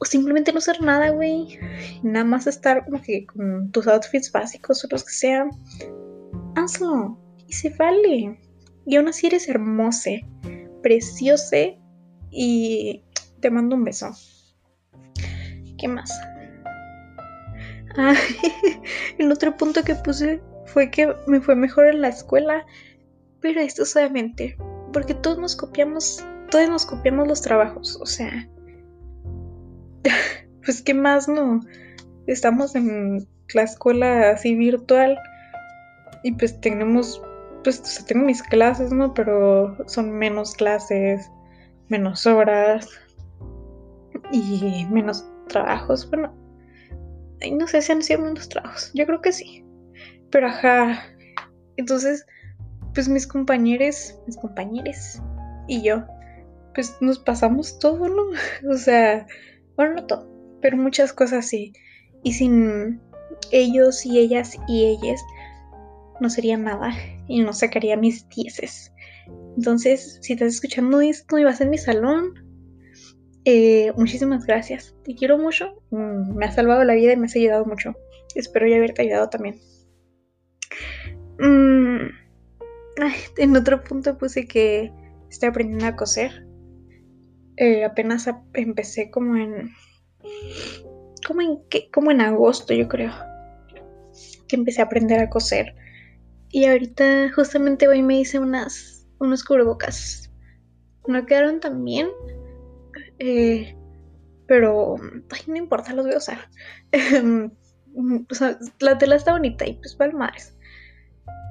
simplemente 0.08 0.52
no 0.52 0.58
hacer 0.58 0.80
nada, 0.80 1.10
güey. 1.10 1.58
Nada 2.02 2.24
más 2.24 2.46
estar 2.46 2.84
como 2.84 3.02
que 3.02 3.26
con 3.26 3.70
tus 3.70 3.86
outfits 3.86 4.30
básicos 4.32 4.84
o 4.84 4.88
los 4.90 5.04
que 5.04 5.12
sean. 5.12 5.50
Hazlo. 6.54 7.18
Y 7.46 7.52
se 7.52 7.70
vale. 7.70 8.40
Y 8.86 8.96
aún 8.96 9.08
así 9.08 9.26
eres 9.26 9.48
hermosa, 9.48 10.10
preciosa 10.82 11.56
y 12.30 13.04
te 13.40 13.50
mando 13.50 13.76
un 13.76 13.84
beso. 13.84 14.10
¿Qué 15.78 15.88
más? 15.88 16.10
Ah, 17.96 18.14
el 19.18 19.32
otro 19.32 19.56
punto 19.56 19.82
que 19.82 19.94
puse 19.94 20.40
fue 20.66 20.90
que 20.90 21.14
me 21.26 21.40
fue 21.40 21.56
mejor 21.56 21.86
en 21.86 22.00
la 22.00 22.08
escuela, 22.08 22.64
pero 23.40 23.60
esto 23.60 23.84
solamente 23.84 24.56
porque 24.96 25.12
todos 25.12 25.36
nos 25.38 25.56
copiamos, 25.56 26.24
todos 26.50 26.70
nos 26.70 26.86
copiamos 26.86 27.28
los 27.28 27.42
trabajos, 27.42 27.98
o 28.00 28.06
sea, 28.06 28.48
pues 30.64 30.82
qué 30.82 30.94
más 30.94 31.28
no, 31.28 31.60
estamos 32.26 32.74
en 32.74 33.26
la 33.54 33.62
escuela 33.62 34.30
así 34.30 34.54
virtual 34.54 35.18
y 36.22 36.32
pues 36.32 36.60
tenemos, 36.60 37.22
pues 37.62 38.04
tengo 38.06 38.26
mis 38.26 38.42
clases, 38.42 38.92
¿no? 38.92 39.14
Pero 39.14 39.76
son 39.86 40.10
menos 40.10 40.54
clases, 40.54 41.30
menos 41.88 42.26
horas 42.26 42.88
y 44.32 44.86
menos 44.90 45.24
trabajos, 45.48 46.08
bueno, 46.10 46.34
no 47.52 47.66
sé 47.68 47.82
si 47.82 47.92
han 47.92 48.02
sido 48.02 48.20
menos 48.20 48.48
trabajos, 48.48 48.90
yo 48.94 49.06
creo 49.06 49.20
que 49.20 49.32
sí, 49.32 49.64
pero 50.30 50.48
ajá, 50.48 51.04
entonces, 51.76 52.26
pues 52.94 53.08
mis 53.08 53.26
compañeros, 53.26 54.18
mis 54.26 54.36
compañeros 54.36 55.22
y 55.68 55.82
yo, 55.82 56.04
pues 56.74 56.96
nos 57.00 57.18
pasamos 57.18 57.78
todo, 57.78 58.08
¿no? 58.08 58.22
O 58.70 58.76
sea, 58.76 59.26
bueno, 59.76 59.94
no 59.94 60.06
todo, 60.06 60.28
pero 60.60 60.76
muchas 60.76 61.12
cosas 61.12 61.46
sí. 61.48 61.72
Y 62.22 62.32
sin 62.32 63.00
ellos 63.52 64.04
y 64.04 64.18
ellas 64.18 64.56
y 64.68 64.86
ellas, 64.86 65.20
no 66.20 66.30
sería 66.30 66.56
nada 66.56 66.92
y 67.28 67.40
no 67.40 67.52
sacaría 67.52 67.96
mis 67.96 68.28
dieces. 68.28 68.92
Entonces, 69.56 70.18
si 70.22 70.34
estás 70.34 70.54
escuchando 70.54 71.00
esto 71.00 71.38
y 71.38 71.44
vas 71.44 71.60
en 71.60 71.70
mi 71.70 71.78
salón, 71.78 72.34
eh, 73.44 73.92
muchísimas 73.96 74.44
gracias. 74.44 74.94
Te 75.04 75.14
quiero 75.14 75.38
mucho. 75.38 75.82
Mm, 75.90 76.36
me 76.36 76.46
has 76.46 76.54
salvado 76.54 76.84
la 76.84 76.94
vida 76.94 77.12
y 77.12 77.16
me 77.16 77.26
has 77.26 77.36
ayudado 77.36 77.64
mucho. 77.64 77.94
Espero 78.34 78.66
ya 78.66 78.76
haberte 78.76 79.02
ayudado 79.02 79.28
también. 79.28 79.60
Mm, 81.38 82.08
en 83.36 83.56
otro 83.56 83.84
punto 83.84 84.18
puse 84.18 84.46
que 84.46 84.92
estoy 85.30 85.48
aprendiendo 85.48 85.86
a 85.86 85.96
coser. 85.96 86.46
Eh, 87.56 87.84
apenas 87.84 88.28
empecé 88.54 89.10
como 89.10 89.36
en. 89.36 89.70
Como 91.26 91.40
en, 91.40 91.58
como 91.92 92.10
en 92.10 92.20
agosto, 92.20 92.74
yo 92.74 92.88
creo. 92.88 93.12
Que 94.48 94.56
empecé 94.56 94.80
a 94.80 94.84
aprender 94.84 95.20
a 95.20 95.30
coser. 95.30 95.74
Y 96.50 96.66
ahorita, 96.66 97.32
justamente 97.34 97.88
hoy 97.88 98.02
me 98.02 98.20
hice 98.20 98.38
unas. 98.38 99.06
unos 99.18 99.44
cubrebocas. 99.44 100.30
No 101.06 101.24
quedaron 101.26 101.60
tan 101.60 101.84
bien. 101.84 102.08
Eh, 103.18 103.74
pero. 104.46 104.96
Ay, 105.30 105.40
no 105.46 105.56
importa, 105.56 105.94
los 105.94 106.06
voy 106.06 106.14
a 106.14 106.18
usar. 106.18 106.38
o 108.30 108.34
sea, 108.34 108.58
la 108.80 108.98
tela 108.98 109.16
está 109.16 109.32
bonita 109.32 109.66
y 109.66 109.74
pues 109.74 109.94
palmares. 109.94 110.56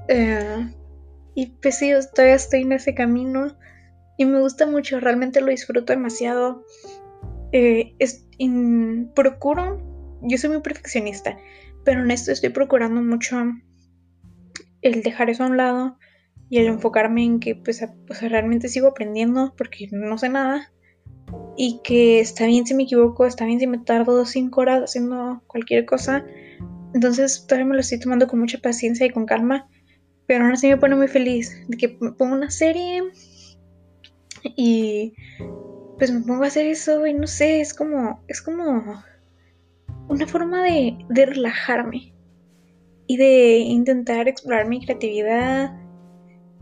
Eh, 0.07 0.71
y 1.33 1.47
pues 1.47 1.79
sí, 1.79 1.91
todavía 2.13 2.35
estoy 2.35 2.61
en 2.61 2.73
ese 2.73 2.93
camino 2.93 3.57
y 4.17 4.25
me 4.25 4.39
gusta 4.39 4.65
mucho, 4.65 4.99
realmente 4.99 5.41
lo 5.41 5.47
disfruto 5.47 5.93
demasiado. 5.93 6.63
Eh, 7.51 7.95
es, 7.99 8.27
procuro, 9.13 9.81
yo 10.21 10.37
soy 10.37 10.49
muy 10.49 10.61
perfeccionista, 10.61 11.37
pero 11.83 12.03
en 12.03 12.11
esto 12.11 12.31
estoy 12.31 12.49
procurando 12.49 13.01
mucho 13.01 13.37
el 14.81 15.03
dejar 15.03 15.29
eso 15.29 15.43
a 15.43 15.47
un 15.47 15.57
lado 15.57 15.97
y 16.49 16.59
el 16.59 16.67
enfocarme 16.67 17.23
en 17.23 17.39
que 17.39 17.55
pues, 17.55 17.81
realmente 18.21 18.67
sigo 18.67 18.87
aprendiendo 18.87 19.53
porque 19.57 19.87
no 19.91 20.17
sé 20.17 20.29
nada 20.29 20.71
y 21.57 21.79
que 21.83 22.19
está 22.19 22.45
bien 22.45 22.65
si 22.65 22.73
me 22.73 22.83
equivoco, 22.83 23.25
está 23.25 23.45
bien 23.45 23.59
si 23.59 23.67
me 23.67 23.79
tardo 23.79 24.25
cinco 24.25 24.61
horas 24.61 24.83
haciendo 24.83 25.41
cualquier 25.47 25.85
cosa. 25.85 26.25
Entonces 26.93 27.45
todavía 27.47 27.65
me 27.65 27.75
lo 27.75 27.81
estoy 27.81 27.99
tomando 27.99 28.27
con 28.27 28.39
mucha 28.39 28.59
paciencia 28.59 29.05
y 29.05 29.09
con 29.09 29.25
calma, 29.25 29.67
pero 30.27 30.43
aún 30.43 30.53
así 30.53 30.67
me 30.67 30.77
pone 30.77 30.95
muy 30.95 31.07
feliz 31.07 31.55
de 31.67 31.77
que 31.77 31.89
pongo 31.89 32.35
una 32.35 32.51
serie 32.51 33.03
y 34.55 35.13
pues 35.97 36.11
me 36.11 36.21
pongo 36.21 36.43
a 36.43 36.47
hacer 36.47 36.67
eso 36.67 37.05
y 37.07 37.13
no 37.13 37.27
sé, 37.27 37.61
es 37.61 37.73
como, 37.73 38.23
es 38.27 38.41
como 38.41 39.03
una 40.07 40.27
forma 40.27 40.63
de, 40.63 40.97
de 41.09 41.25
relajarme 41.25 42.13
y 43.07 43.17
de 43.17 43.57
intentar 43.57 44.27
explorar 44.27 44.67
mi 44.67 44.83
creatividad, 44.83 45.75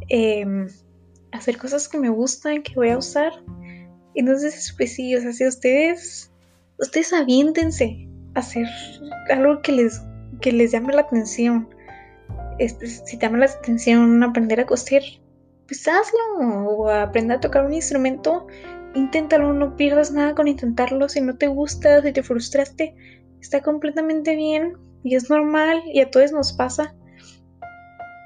em, 0.10 0.67
hacer 1.32 1.58
cosas 1.58 1.88
que 1.88 1.98
me 1.98 2.10
gustan, 2.10 2.63
que 2.63 2.76
voy 2.76 2.89
a 2.89 2.98
usar. 2.98 3.34
Entonces, 4.15 4.74
pues 4.78 4.93
sí, 4.93 5.15
o 5.15 5.22
sea, 5.22 5.34
si 5.34 5.48
ustedes, 5.48 6.32
ustedes 6.80 7.13
aviéntense 7.13 8.08
a 8.36 8.39
hacer 8.39 8.67
algo 9.32 9.62
que 9.62 9.72
les, 9.72 10.02
que 10.41 10.52
les 10.52 10.72
llame 10.72 10.93
la 10.93 11.02
atención. 11.02 11.69
Este, 12.60 12.86
si 12.88 13.17
te 13.17 13.26
llama 13.26 13.39
la 13.39 13.46
atención 13.46 14.22
aprender 14.22 14.60
a 14.60 14.65
coser, 14.65 15.02
pues 15.67 15.88
hazlo. 15.88 16.67
O 16.67 16.89
aprender 16.89 17.38
a 17.38 17.41
tocar 17.41 17.65
un 17.65 17.73
instrumento, 17.73 18.47
inténtalo, 18.95 19.54
no 19.54 19.76
pierdas 19.76 20.12
nada 20.12 20.36
con 20.36 20.47
intentarlo. 20.47 21.10
Si 21.10 21.21
no 21.21 21.38
te 21.38 21.47
gusta, 21.47 22.02
si 22.02 22.12
te 22.12 22.23
frustraste, 22.23 22.95
está 23.41 23.62
completamente 23.62 24.36
bien 24.36 24.78
y 25.04 25.15
es 25.15 25.30
normal 25.30 25.82
y 25.86 26.02
a 26.02 26.10
todos 26.10 26.32
nos 26.32 26.54
pasa. 26.54 26.95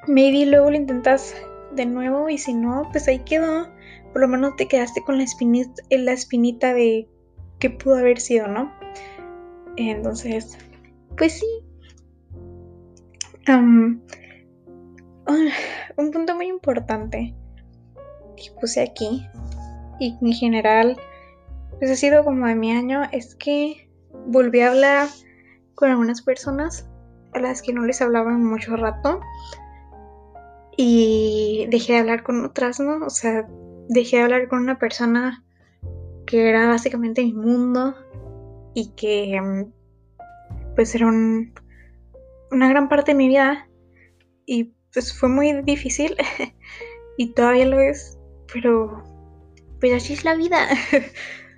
Maybe 0.08 0.46
luego 0.46 0.72
lo 0.72 0.78
intentas 0.78 1.36
de 1.76 1.86
nuevo 1.86 2.30
y 2.30 2.38
si 2.38 2.54
no, 2.54 2.88
pues 2.92 3.08
ahí 3.08 3.20
quedó. 3.20 3.68
Por 4.14 4.22
lo 4.22 4.28
menos 4.28 4.56
te 4.56 4.68
quedaste 4.68 5.04
con 5.04 5.18
la 5.18 5.24
espinita, 5.24 5.82
la 5.90 6.14
espinita 6.14 6.74
de 6.74 7.08
qué 7.60 7.70
pudo 7.70 7.98
haber 7.98 8.20
sido, 8.20 8.48
¿no? 8.48 8.72
Entonces, 9.76 10.58
pues 11.18 11.34
sí. 11.40 11.46
un 15.98 16.12
punto 16.12 16.36
muy 16.36 16.48
importante 16.48 17.36
que 18.36 18.52
puse 18.60 18.82
aquí 18.82 19.28
y 20.00 20.18
en 20.22 20.34
general 20.34 20.98
pues 21.80 21.92
ha 21.92 21.96
sido 21.96 22.24
como 22.24 22.48
de 22.48 22.56
mi 22.56 22.72
año 22.72 23.04
es 23.12 23.36
que 23.36 23.90
volví 24.28 24.62
a 24.62 24.72
hablar 24.72 25.08
con 25.76 25.90
algunas 25.92 26.22
personas 26.22 26.88
a 27.34 27.40
las 27.40 27.62
que 27.62 27.74
no 27.74 27.86
les 27.86 28.02
hablaba 28.02 28.32
en 28.32 28.44
mucho 28.44 28.76
rato 28.76 29.20
y 30.76 31.68
dejé 31.70 31.94
de 31.94 32.00
hablar 32.00 32.24
con 32.24 32.46
otras, 32.46 32.80
¿no? 32.80 33.06
O 33.06 33.10
sea, 33.10 33.48
dejé 33.90 34.18
de 34.18 34.24
hablar 34.24 34.48
con 34.48 34.60
una 34.60 34.78
persona 34.78 35.44
que 36.26 36.50
era 36.50 36.68
básicamente 36.68 37.24
mi 37.24 37.34
mundo 37.34 37.96
y 38.74 38.92
que 38.92 39.40
pues 40.76 40.94
era 40.94 41.08
un, 41.08 41.54
una 42.52 42.70
gran 42.70 42.90
parte 42.90 43.12
de 43.12 43.18
mi 43.18 43.28
vida 43.28 43.68
y 44.46 44.76
pues 44.98 45.14
fue 45.14 45.30
muy 45.30 45.62
difícil 45.62 46.16
y 47.20 47.32
todavía 47.34 47.68
lo 47.68 47.80
es, 47.80 48.18
pero 48.52 49.04
pues 49.80 49.94
así 49.94 50.14
es 50.14 50.26
la 50.26 50.34
vida. 50.34 50.68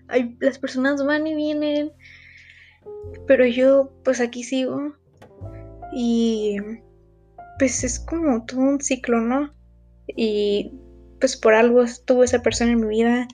las 0.42 0.60
personas 0.60 1.06
van 1.06 1.26
y 1.26 1.36
vienen, 1.36 1.94
pero 3.28 3.46
yo 3.46 3.94
pues 4.04 4.20
aquí 4.20 4.44
sigo 4.44 4.94
y 5.94 6.58
pues 7.60 7.86
es 7.86 8.02
como 8.02 8.44
todo 8.46 8.60
un 8.60 8.82
ciclo, 8.82 9.22
¿no? 9.22 9.54
Y 10.18 10.74
pues 11.22 11.38
por 11.38 11.54
algo 11.54 11.84
estuvo 11.84 12.26
esa 12.26 12.42
persona 12.42 12.74
en 12.74 12.82
mi 12.82 12.88
vida. 12.88 13.26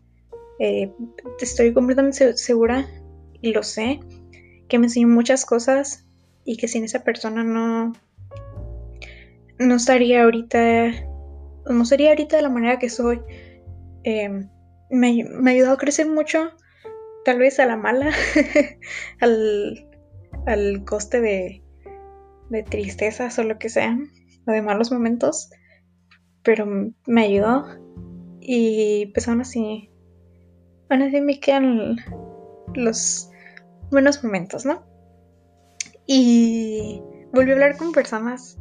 Eh, 0.59 0.93
estoy 1.39 1.73
completamente 1.73 2.37
segura 2.37 2.87
y 3.41 3.53
lo 3.53 3.63
sé, 3.63 4.01
que 4.69 4.77
me 4.77 4.85
enseñó 4.85 5.07
muchas 5.07 5.47
cosas 5.47 6.05
y 6.43 6.57
que 6.57 6.67
sin 6.67 6.83
esa 6.83 7.03
persona 7.03 7.43
no, 7.43 7.93
no 9.59 9.75
estaría 9.75 10.23
ahorita, 10.23 10.91
no 11.65 11.85
sería 11.85 12.09
ahorita 12.09 12.37
de 12.37 12.41
la 12.41 12.49
manera 12.49 12.79
que 12.79 12.89
soy. 12.89 13.21
Em, 14.03 14.49
me, 14.89 15.23
me, 15.23 15.51
ayudó 15.51 15.71
a 15.71 15.77
crecer 15.77 16.07
mucho, 16.07 16.51
tal 17.23 17.39
vez 17.39 17.59
a 17.59 17.65
la 17.65 17.75
mala, 17.75 18.11
al, 19.19 19.87
al, 20.45 20.83
coste 20.85 21.21
de, 21.21 21.63
de 22.49 22.63
tristezas 22.63 23.39
o 23.39 23.43
lo 23.43 23.57
que 23.57 23.69
sea, 23.69 23.97
o 24.47 24.51
de 24.51 24.61
malos 24.61 24.91
momentos, 24.91 25.49
pero 26.43 26.67
me 27.07 27.23
ayudó 27.23 27.65
y 28.39 29.07
pues 29.07 29.27
aún 29.27 29.41
así, 29.41 29.89
aún 30.89 31.01
así 31.01 31.19
me 31.19 31.39
quedan 31.39 31.97
los 32.75 33.31
buenos 33.89 34.23
momentos, 34.23 34.65
¿no? 34.65 34.85
Y 36.05 37.01
volví 37.33 37.49
a 37.49 37.53
hablar 37.53 37.77
con 37.77 37.91
personas 37.91 38.59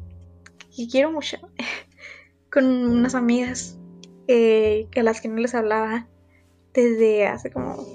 que 0.75 0.89
quiero 0.89 1.13
mucho, 1.13 1.39
con 2.53 2.65
unas 2.65 3.15
amigas 3.15 3.79
eh, 4.29 4.89
a 4.97 5.03
las 5.03 5.21
que 5.21 5.29
no 5.29 5.37
les 5.37 5.55
hablaba 5.55 6.09
desde 6.73 7.27
hace 7.27 7.51
como 7.51 7.87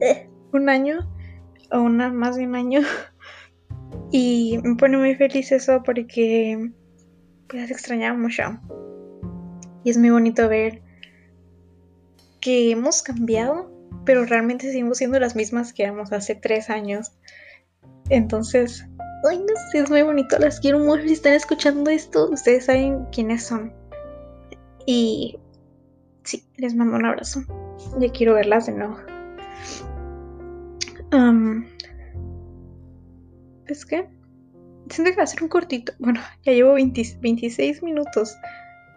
eh, 0.00 0.28
un 0.52 0.68
año 0.68 1.08
o 1.72 1.80
una 1.80 2.12
más 2.12 2.36
de 2.36 2.46
un 2.46 2.54
año. 2.54 2.80
Y 4.10 4.58
me 4.62 4.76
pone 4.76 4.96
muy 4.96 5.14
feliz 5.16 5.52
eso 5.52 5.82
porque 5.82 6.70
pues 7.48 7.70
extrañaba 7.70 8.16
mucho. 8.16 8.42
Y 9.84 9.90
es 9.90 9.98
muy 9.98 10.10
bonito 10.10 10.48
ver 10.48 10.82
que 12.40 12.70
hemos 12.70 13.02
cambiado, 13.02 13.70
pero 14.04 14.24
realmente 14.24 14.66
seguimos 14.66 14.98
siendo 14.98 15.18
las 15.20 15.36
mismas 15.36 15.72
que 15.72 15.82
éramos 15.84 16.12
hace 16.12 16.34
tres 16.34 16.70
años. 16.70 17.12
Entonces, 18.08 18.86
ay, 19.28 19.38
no 19.38 19.54
sé, 19.70 19.78
es 19.80 19.90
muy 19.90 20.02
bonito, 20.02 20.38
las 20.38 20.60
quiero 20.60 20.78
mucho. 20.78 21.02
Si 21.02 21.12
están 21.12 21.34
escuchando 21.34 21.90
esto, 21.90 22.30
ustedes 22.30 22.66
saben 22.66 23.06
quiénes 23.12 23.44
son. 23.44 23.72
Y 24.86 25.38
sí, 26.24 26.44
les 26.56 26.74
mando 26.74 26.96
un 26.96 27.06
abrazo. 27.06 27.42
Ya 27.98 28.10
quiero 28.10 28.34
verlas 28.34 28.66
de 28.66 28.72
nuevo. 28.72 28.96
es 33.66 33.84
que 33.84 34.08
siento 34.88 35.10
que 35.10 35.16
va 35.16 35.22
a 35.22 35.26
ser 35.26 35.42
un 35.42 35.48
cortito. 35.48 35.92
Bueno, 35.98 36.20
ya 36.44 36.52
llevo 36.52 36.74
26 36.74 37.82
minutos. 37.82 38.36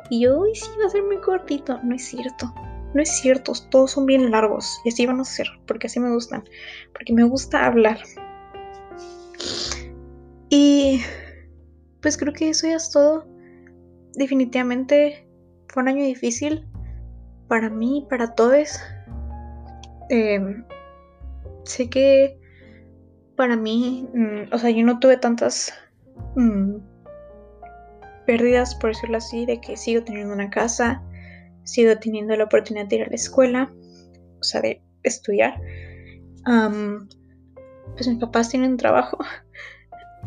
Y 0.10 0.28
hoy 0.28 0.56
sí 0.56 0.70
va 0.82 0.88
a 0.88 0.90
ser 0.90 1.04
muy 1.04 1.20
cortito. 1.20 1.80
No 1.84 1.96
es 1.96 2.06
cierto. 2.06 2.54
No 2.94 3.02
es 3.02 3.10
cierto. 3.10 3.54
Todos 3.70 3.92
son 3.92 4.06
bien 4.06 4.32
largos. 4.32 4.82
Y 4.86 4.90
así 4.90 5.06
van 5.06 5.20
a 5.20 5.26
ser. 5.26 5.48
Porque 5.66 5.88
así 5.88 6.00
me 6.00 6.12
gustan. 6.12 6.44
Porque 6.94 7.14
me 7.14 7.24
gusta 7.24 7.66
hablar. 7.66 8.00
Y 10.52 11.02
pues 12.02 12.18
creo 12.18 12.34
que 12.34 12.50
eso 12.50 12.68
ya 12.68 12.76
es 12.76 12.92
todo. 12.92 13.26
Definitivamente 14.16 15.26
fue 15.70 15.82
un 15.82 15.90
año 15.90 16.04
difícil. 16.04 16.68
Para 17.48 17.70
mí, 17.70 18.06
para 18.10 18.36
todos. 18.36 18.78
Em, 20.10 20.66
sé 21.64 21.90
que 21.90 22.38
para 23.38 23.56
mí, 23.56 24.08
mm, 24.14 24.54
o 24.54 24.58
sea, 24.58 24.70
yo 24.70 24.86
no 24.86 25.00
tuve 25.00 25.16
tantas 25.16 25.74
mm, 26.36 26.76
pérdidas, 28.26 28.76
por 28.76 28.90
decirlo 28.90 29.18
así, 29.18 29.46
de 29.46 29.62
que 29.62 29.78
sigo 29.78 30.04
teniendo 30.04 30.34
una 30.34 30.50
casa, 30.50 31.02
sigo 31.64 31.98
teniendo 31.98 32.36
la 32.36 32.44
oportunidad 32.44 32.88
de 32.88 32.98
ir 32.98 33.04
a 33.04 33.08
la 33.08 33.16
escuela, 33.16 33.72
o 34.40 34.44
sea, 34.44 34.60
de 34.60 34.82
estudiar. 35.04 35.62
pues 37.96 38.08
mis 38.08 38.20
papás 38.20 38.50
tienen 38.50 38.76
trabajo 38.76 39.18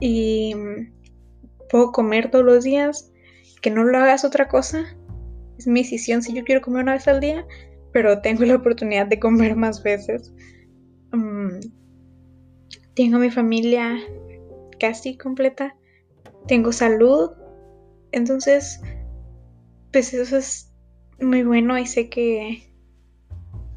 y 0.00 0.54
puedo 1.70 1.92
comer 1.92 2.30
todos 2.30 2.44
los 2.44 2.64
días, 2.64 3.12
que 3.62 3.70
no 3.70 3.84
lo 3.84 3.98
hagas 3.98 4.24
otra 4.24 4.48
cosa. 4.48 4.96
Es 5.58 5.66
mi 5.66 5.82
decisión 5.82 6.22
si 6.22 6.32
yo 6.32 6.44
quiero 6.44 6.60
comer 6.60 6.82
una 6.82 6.94
vez 6.94 7.08
al 7.08 7.20
día, 7.20 7.46
pero 7.92 8.20
tengo 8.20 8.44
la 8.44 8.56
oportunidad 8.56 9.06
de 9.06 9.18
comer 9.18 9.56
más 9.56 9.82
veces. 9.82 10.32
tengo 12.94 13.18
mi 13.18 13.30
familia 13.30 13.98
casi 14.78 15.16
completa. 15.16 15.76
Tengo 16.46 16.72
salud. 16.72 17.30
Entonces, 18.12 18.80
pues 19.92 20.12
eso 20.12 20.36
es 20.36 20.72
muy 21.20 21.42
bueno 21.44 21.78
y 21.78 21.86
sé 21.86 22.08
que 22.08 22.74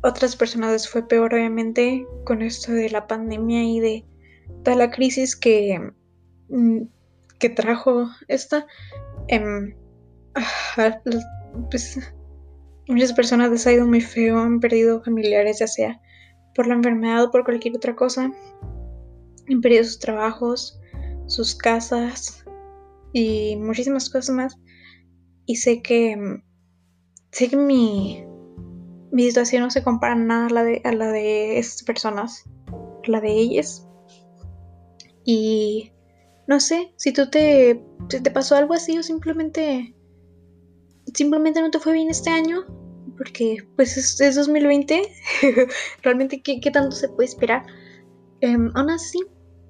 otras 0.02 0.36
personas 0.36 0.72
les 0.72 0.90
fue 0.90 1.08
peor 1.08 1.34
obviamente 1.34 2.06
con 2.26 2.42
esto 2.42 2.72
de 2.72 2.90
la 2.90 3.08
pandemia 3.08 3.64
y 3.64 3.80
de 3.80 4.06
toda 4.64 4.78
la 4.78 4.92
crisis 4.92 5.36
que, 5.36 5.80
mm, 5.80 5.97
que 7.40 7.50
trajo 7.50 8.08
esta. 8.28 8.66
Em, 9.28 9.76
ah, 10.36 11.02
pues, 11.70 12.00
muchas 12.88 13.14
personas 13.14 13.52
les 13.52 13.68
ha 13.68 13.74
ido 13.74 13.86
muy 13.86 14.02
feo, 14.02 14.40
han 14.40 14.60
perdido 14.60 15.04
familiares, 15.04 15.60
ya 15.60 15.68
sea 15.68 16.02
por 16.56 16.68
la 16.68 16.74
enfermedad 16.74 17.24
o 17.24 17.32
por 17.32 17.44
cualquier 17.46 17.76
otra 17.76 17.96
cosa. 17.96 18.32
Han 19.50 19.62
perdido 19.62 19.84
sus 19.84 20.00
trabajos, 20.00 20.80
sus 21.28 21.56
casas 21.56 22.44
y 23.14 23.56
muchísimas 23.58 24.10
cosas 24.10 24.36
más. 24.36 24.58
Y 25.46 25.58
sé 25.58 25.82
que 25.82 26.42
sé 27.32 27.50
que 27.50 27.58
mi, 27.58 28.26
mi 29.12 29.24
situación 29.24 29.64
no 29.64 29.70
se 29.70 29.84
compara 29.84 30.16
nada 30.16 30.48
a 30.48 30.50
la 30.50 30.64
de, 30.64 30.82
a 30.84 30.92
la 30.92 31.12
de 31.12 31.60
esas 31.60 31.84
personas, 31.84 32.44
la 33.06 33.22
de 33.22 33.32
ellas. 33.32 33.88
Y 35.24 35.92
no 36.48 36.60
sé, 36.60 36.94
si 36.96 37.12
tú 37.12 37.30
te, 37.30 37.84
te 38.10 38.32
pasó 38.32 38.56
algo 38.56 38.74
así 38.74 38.98
o 38.98 39.04
simplemente 39.04 39.94
simplemente 41.14 41.62
no 41.62 41.72
te 41.72 41.80
fue 41.80 41.94
bien 41.94 42.10
este 42.10 42.30
año, 42.30 42.66
porque 43.18 43.68
pues 43.76 43.98
es, 43.98 44.36
2020, 44.36 45.02
realmente 46.04 46.42
¿qué, 46.42 46.60
tanto 46.72 46.96
se 46.96 47.10
puede 47.10 47.30
esperar. 47.30 47.66
Um, 48.42 48.72
aún 48.76 48.90
así, 48.90 49.20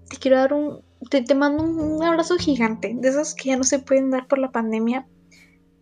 te 0.10 0.18
quiero 0.18 0.38
dar 0.38 0.54
un, 0.54 0.82
te, 1.10 1.22
te, 1.22 1.36
mando 1.36 1.64
un 1.64 2.04
abrazo 2.04 2.36
gigante, 2.38 2.94
de 2.96 3.08
esos 3.08 3.36
que 3.36 3.50
ya 3.50 3.58
no 3.58 3.64
se 3.64 3.80
pueden 3.80 4.12
dar 4.12 4.28
por 4.28 4.40
la 4.40 4.52
pandemia, 4.52 5.08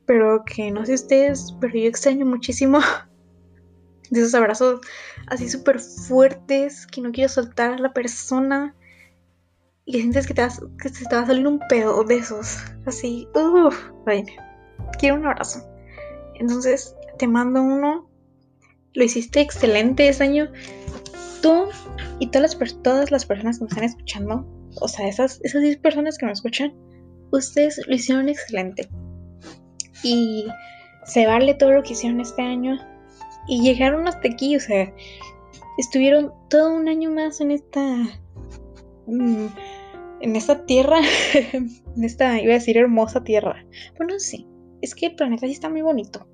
pero 0.06 0.44
que 0.46 0.72
no 0.72 0.86
sé 0.86 0.94
ustedes, 0.94 1.56
pero 1.60 1.74
yo 1.74 1.88
extraño 1.88 2.26
muchísimo 2.26 2.80
de 4.12 4.20
esos 4.20 4.36
abrazos 4.36 4.82
así 5.28 5.50
súper 5.50 5.80
fuertes, 5.80 6.86
que 6.88 7.02
no 7.02 7.12
quiero 7.12 7.30
soltar 7.30 7.74
a 7.74 7.80
la 7.80 7.94
persona. 7.94 8.76
Y 9.86 9.94
sientes 9.94 10.26
que 10.26 10.34
te, 10.34 10.42
vas, 10.42 10.60
que 10.82 11.48
un 11.48 11.60
pedo 11.70 12.04
de 12.04 12.18
esos. 12.18 12.58
Así, 12.86 13.28
uff, 13.36 13.78
bueno 14.04 14.32
quiero 14.98 15.16
un 15.16 15.26
abrazo. 15.26 15.62
Entonces, 16.36 16.96
te 17.18 17.28
mando 17.28 17.62
uno. 17.62 18.10
Lo 18.94 19.04
hiciste 19.04 19.42
excelente 19.42 20.08
ese 20.08 20.24
año. 20.24 20.52
Tú 21.42 21.68
y 22.20 22.28
todas 22.28 22.58
las, 22.60 22.82
todas 22.82 23.12
las 23.12 23.26
personas 23.26 23.58
que 23.58 23.66
me 23.66 23.70
están 23.70 23.84
escuchando, 23.84 24.48
o 24.80 24.88
sea, 24.88 25.08
esas, 25.08 25.40
esas 25.44 25.62
10 25.62 25.78
personas 25.78 26.18
que 26.18 26.26
me 26.26 26.32
escuchan, 26.32 26.74
ustedes 27.32 27.80
lo 27.88 27.96
hicieron 27.96 28.30
excelente. 28.30 28.88
Y 30.04 30.48
se 31.06 31.28
vale 31.28 31.54
todo 31.56 31.72
lo 31.72 31.84
que 31.84 31.94
hicieron 31.94 32.22
este 32.22 32.42
año. 32.42 32.78
Y 33.48 33.62
llegaron 33.62 34.08
hasta 34.08 34.28
aquí, 34.28 34.56
o 34.56 34.60
sea, 34.60 34.92
estuvieron 35.78 36.34
todo 36.50 36.74
un 36.74 36.88
año 36.88 37.12
más 37.12 37.42
en 37.42 37.52
esta. 37.52 37.82
Mm, 39.08 39.48
en 40.22 40.36
esta 40.36 40.66
tierra. 40.66 41.00
en 41.54 42.04
esta, 42.04 42.42
iba 42.42 42.52
a 42.52 42.56
decir, 42.56 42.78
hermosa 42.78 43.24
tierra. 43.24 43.66
Bueno, 43.98 44.20
sí 44.20 44.48
es 44.86 44.96
que 44.96 45.08
el 45.08 45.16
planeta 45.16 45.46
sí 45.46 45.54
está 45.54 45.70
muy 45.70 45.82
bonito. 45.82 46.28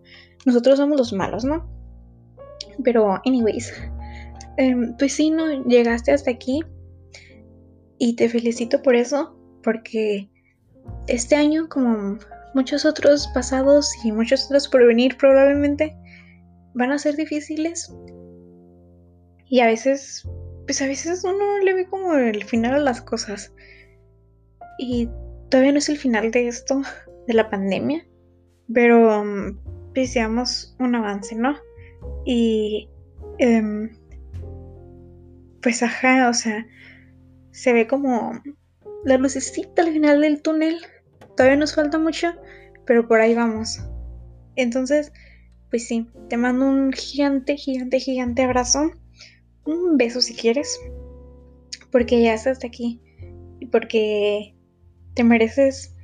Nosotros 0.46 0.78
somos 0.78 0.98
los 0.98 1.14
malos, 1.14 1.44
¿no? 1.44 1.68
Pero, 2.84 3.20
anyways, 3.26 3.74
em, 4.58 4.96
pues 4.98 5.14
sí, 5.14 5.32
no 5.32 5.64
llegaste 5.66 6.12
hasta 6.12 6.32
aquí 6.32 6.62
y 7.98 8.16
te 8.16 8.30
felicito 8.30 8.82
por 8.82 8.96
eso, 8.96 9.36
porque 9.64 10.30
este 11.08 11.36
año, 11.36 11.70
como 11.70 12.18
muchos 12.54 12.86
otros 12.86 13.28
pasados 13.34 13.90
y 14.04 14.12
muchos 14.12 14.46
otros 14.46 14.68
por 14.68 14.86
venir 14.86 15.18
probablemente, 15.18 15.96
van 16.74 16.92
a 16.92 17.00
ser 17.00 17.16
difíciles. 17.16 17.94
Y 19.46 19.60
a 19.60 19.68
veces, 19.68 20.28
pues 20.66 20.82
a 20.82 20.88
veces 20.88 21.24
uno 21.24 21.60
le 21.60 21.74
ve 21.74 21.86
como 21.88 22.14
el 22.16 22.44
final 22.46 22.74
a 22.74 22.80
las 22.80 23.02
cosas. 23.02 23.54
Y 24.84 25.08
todavía 25.50 25.74
no 25.74 25.78
es 25.78 25.90
el 25.90 25.98
final 26.00 26.32
de 26.32 26.48
esto, 26.48 26.82
de 27.28 27.34
la 27.36 27.52
pandemia. 27.52 28.04
Pero 28.74 29.24
pues 29.94 30.16
un 30.80 30.96
avance, 30.96 31.36
¿no? 31.36 31.56
Y 32.26 32.90
em, 33.38 33.92
pues 35.62 35.84
ajá, 35.84 36.30
o 36.30 36.34
sea, 36.34 36.66
se 37.52 37.74
ve 37.74 37.86
como 37.86 38.42
la 39.06 39.18
lucecita 39.18 39.84
al 39.84 39.94
final 39.94 40.22
del 40.22 40.42
túnel. 40.42 40.80
Todavía 41.38 41.58
nos 41.58 41.76
falta 41.76 42.00
mucho, 42.00 42.34
pero 42.88 43.08
por 43.08 43.22
ahí 43.22 43.36
vamos. 43.36 43.84
Entonces, 44.56 45.14
pues 45.70 45.86
sí, 45.88 46.10
te 46.28 46.38
mando 46.38 46.66
un 46.66 46.92
gigante, 46.92 47.56
gigante, 47.56 48.00
gigante 48.00 48.42
abrazo. 48.42 48.94
Un 49.64 49.98
beso 49.98 50.22
si 50.22 50.34
quieres. 50.34 50.80
Porque 51.92 52.24
ya 52.24 52.34
estás 52.34 52.64
aquí. 52.66 53.00
Y 53.60 53.68
porque 53.68 54.56
te 55.14 55.24
mereces 55.24 55.96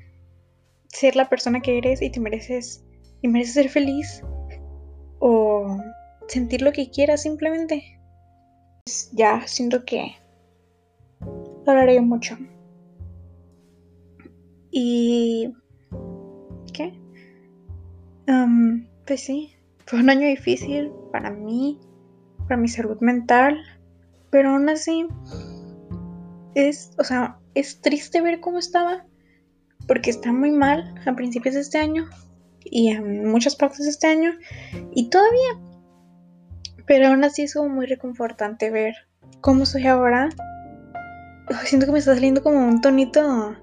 ser 0.90 1.16
la 1.16 1.30
persona 1.30 1.62
que 1.62 1.78
eres 1.78 2.02
y 2.02 2.10
te 2.10 2.20
mereces 2.20 2.84
y 3.22 3.28
mereces 3.28 3.54
ser 3.54 3.70
feliz 3.70 4.24
o 5.20 5.78
sentir 6.28 6.62
lo 6.62 6.72
que 6.72 6.90
quieras 6.90 7.24
simplemente. 7.24 8.00
Pues 8.86 9.10
ya 9.14 9.46
siento 9.48 9.84
que 9.86 10.16
hablaré 11.66 12.00
mucho. 12.02 12.38
Y 14.72 15.54
¿qué? 16.74 16.94
pues 19.06 19.22
sí, 19.22 19.56
fue 19.86 20.00
un 20.00 20.10
año 20.10 20.28
difícil 20.28 20.92
para 21.14 21.32
mí, 21.32 21.80
para 22.48 22.58
mi 22.58 22.68
salud 22.68 22.98
mental, 23.00 23.58
pero 24.30 24.50
aún 24.50 24.68
así 24.68 25.08
es, 26.56 26.92
o 26.98 27.04
sea, 27.04 27.40
es 27.60 27.82
triste 27.82 28.22
ver 28.22 28.40
cómo 28.40 28.60
estaba, 28.60 29.06
porque 29.88 30.10
está 30.10 30.32
muy 30.32 30.52
mal 30.52 30.94
a 31.06 31.16
principios 31.16 31.56
de 31.56 31.62
este 31.62 31.80
año 31.80 32.08
y 32.64 32.90
en 32.90 33.26
muchas 33.28 33.56
partes 33.56 33.86
de 33.86 33.90
este 33.90 34.08
año, 34.08 34.32
y 34.94 35.10
todavía. 35.10 35.60
Pero 36.86 37.08
aún 37.08 37.24
así 37.24 37.44
es 37.44 37.54
como 37.54 37.70
muy 37.70 37.86
reconfortante 37.86 38.70
ver 38.70 38.96
cómo 39.42 39.66
soy 39.66 39.88
ahora. 39.88 40.30
Siento 41.64 41.86
que 41.86 41.94
me 41.94 42.00
está 42.00 42.14
saliendo 42.14 42.44
como 42.44 42.60
un 42.60 42.82
tonito, 42.82 43.56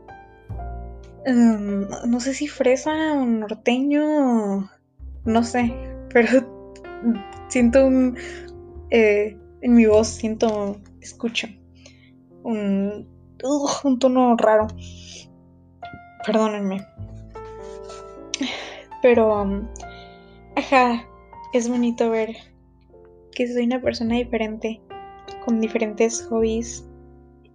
em, 1.27 1.87
no 2.07 2.21
sé 2.21 2.35
si 2.35 2.49
fresa 2.49 3.13
o 3.13 3.25
norteño, 3.25 4.71
no 5.25 5.43
sé, 5.45 5.73
pero 6.13 6.73
siento 7.49 7.87
un, 7.87 8.17
eh, 8.91 9.37
en 9.61 9.75
mi 9.75 9.87
voz, 9.87 10.09
siento, 10.09 10.81
escucho 11.01 11.47
un, 12.43 13.14
un 13.45 13.99
tono 13.99 14.37
raro. 14.37 14.67
Perdónenme. 16.27 16.87
Pero, 19.03 19.43
um, 19.43 19.69
ajá, 20.57 21.07
es 21.53 21.69
bonito 21.69 22.11
ver 22.11 22.35
que 23.33 23.47
soy 23.53 23.65
una 23.65 23.81
persona 23.81 24.15
diferente, 24.15 24.81
con 25.45 25.61
diferentes 25.61 26.23
hobbies 26.23 26.87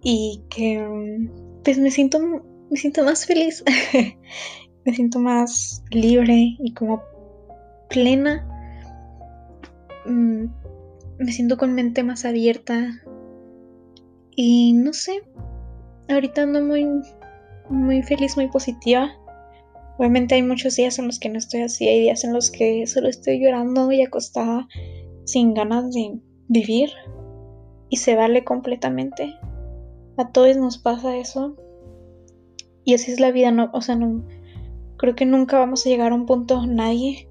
y 0.02 0.42
que 0.48 0.80
um, 0.86 1.28
pues 1.64 1.78
me 1.78 1.90
siento, 1.90 2.20
me 2.20 2.76
siento 2.76 3.04
más 3.04 3.26
feliz, 3.26 3.64
me 4.84 4.94
siento 4.94 5.18
más 5.18 5.82
libre 5.90 6.56
y 6.58 6.72
como 6.74 7.02
plena. 7.88 8.46
Mm, 10.06 10.44
me 11.18 11.32
siento 11.32 11.58
con 11.58 11.74
mente 11.74 12.02
más 12.02 12.24
abierta 12.24 13.02
y 14.36 14.72
no 14.72 14.92
sé, 14.92 15.22
ahorita 16.14 16.42
ando 16.42 16.62
muy, 16.62 16.86
muy 17.68 18.02
feliz, 18.02 18.36
muy 18.36 18.48
positiva. 18.48 19.12
Obviamente 19.98 20.34
hay 20.34 20.42
muchos 20.42 20.76
días 20.76 20.98
en 20.98 21.06
los 21.06 21.18
que 21.18 21.28
no 21.28 21.38
estoy 21.38 21.62
así, 21.62 21.88
hay 21.88 22.00
días 22.00 22.24
en 22.24 22.32
los 22.32 22.50
que 22.50 22.86
solo 22.86 23.08
estoy 23.08 23.42
llorando 23.42 23.92
y 23.92 24.02
acostada 24.02 24.66
sin 25.24 25.54
ganas 25.54 25.92
de 25.92 26.18
vivir 26.48 26.90
y 27.90 27.98
se 27.98 28.16
vale 28.16 28.44
completamente. 28.44 29.34
A 30.16 30.32
todos 30.32 30.56
nos 30.56 30.78
pasa 30.78 31.16
eso. 31.16 31.56
Y 32.84 32.94
así 32.94 33.12
es 33.12 33.20
la 33.20 33.30
vida, 33.30 33.50
no, 33.50 33.70
o 33.72 33.82
sea, 33.82 33.96
no 33.96 34.24
creo 34.96 35.14
que 35.14 35.26
nunca 35.26 35.58
vamos 35.58 35.84
a 35.84 35.88
llegar 35.88 36.12
a 36.12 36.14
un 36.14 36.26
punto 36.26 36.66
nadie 36.66 37.28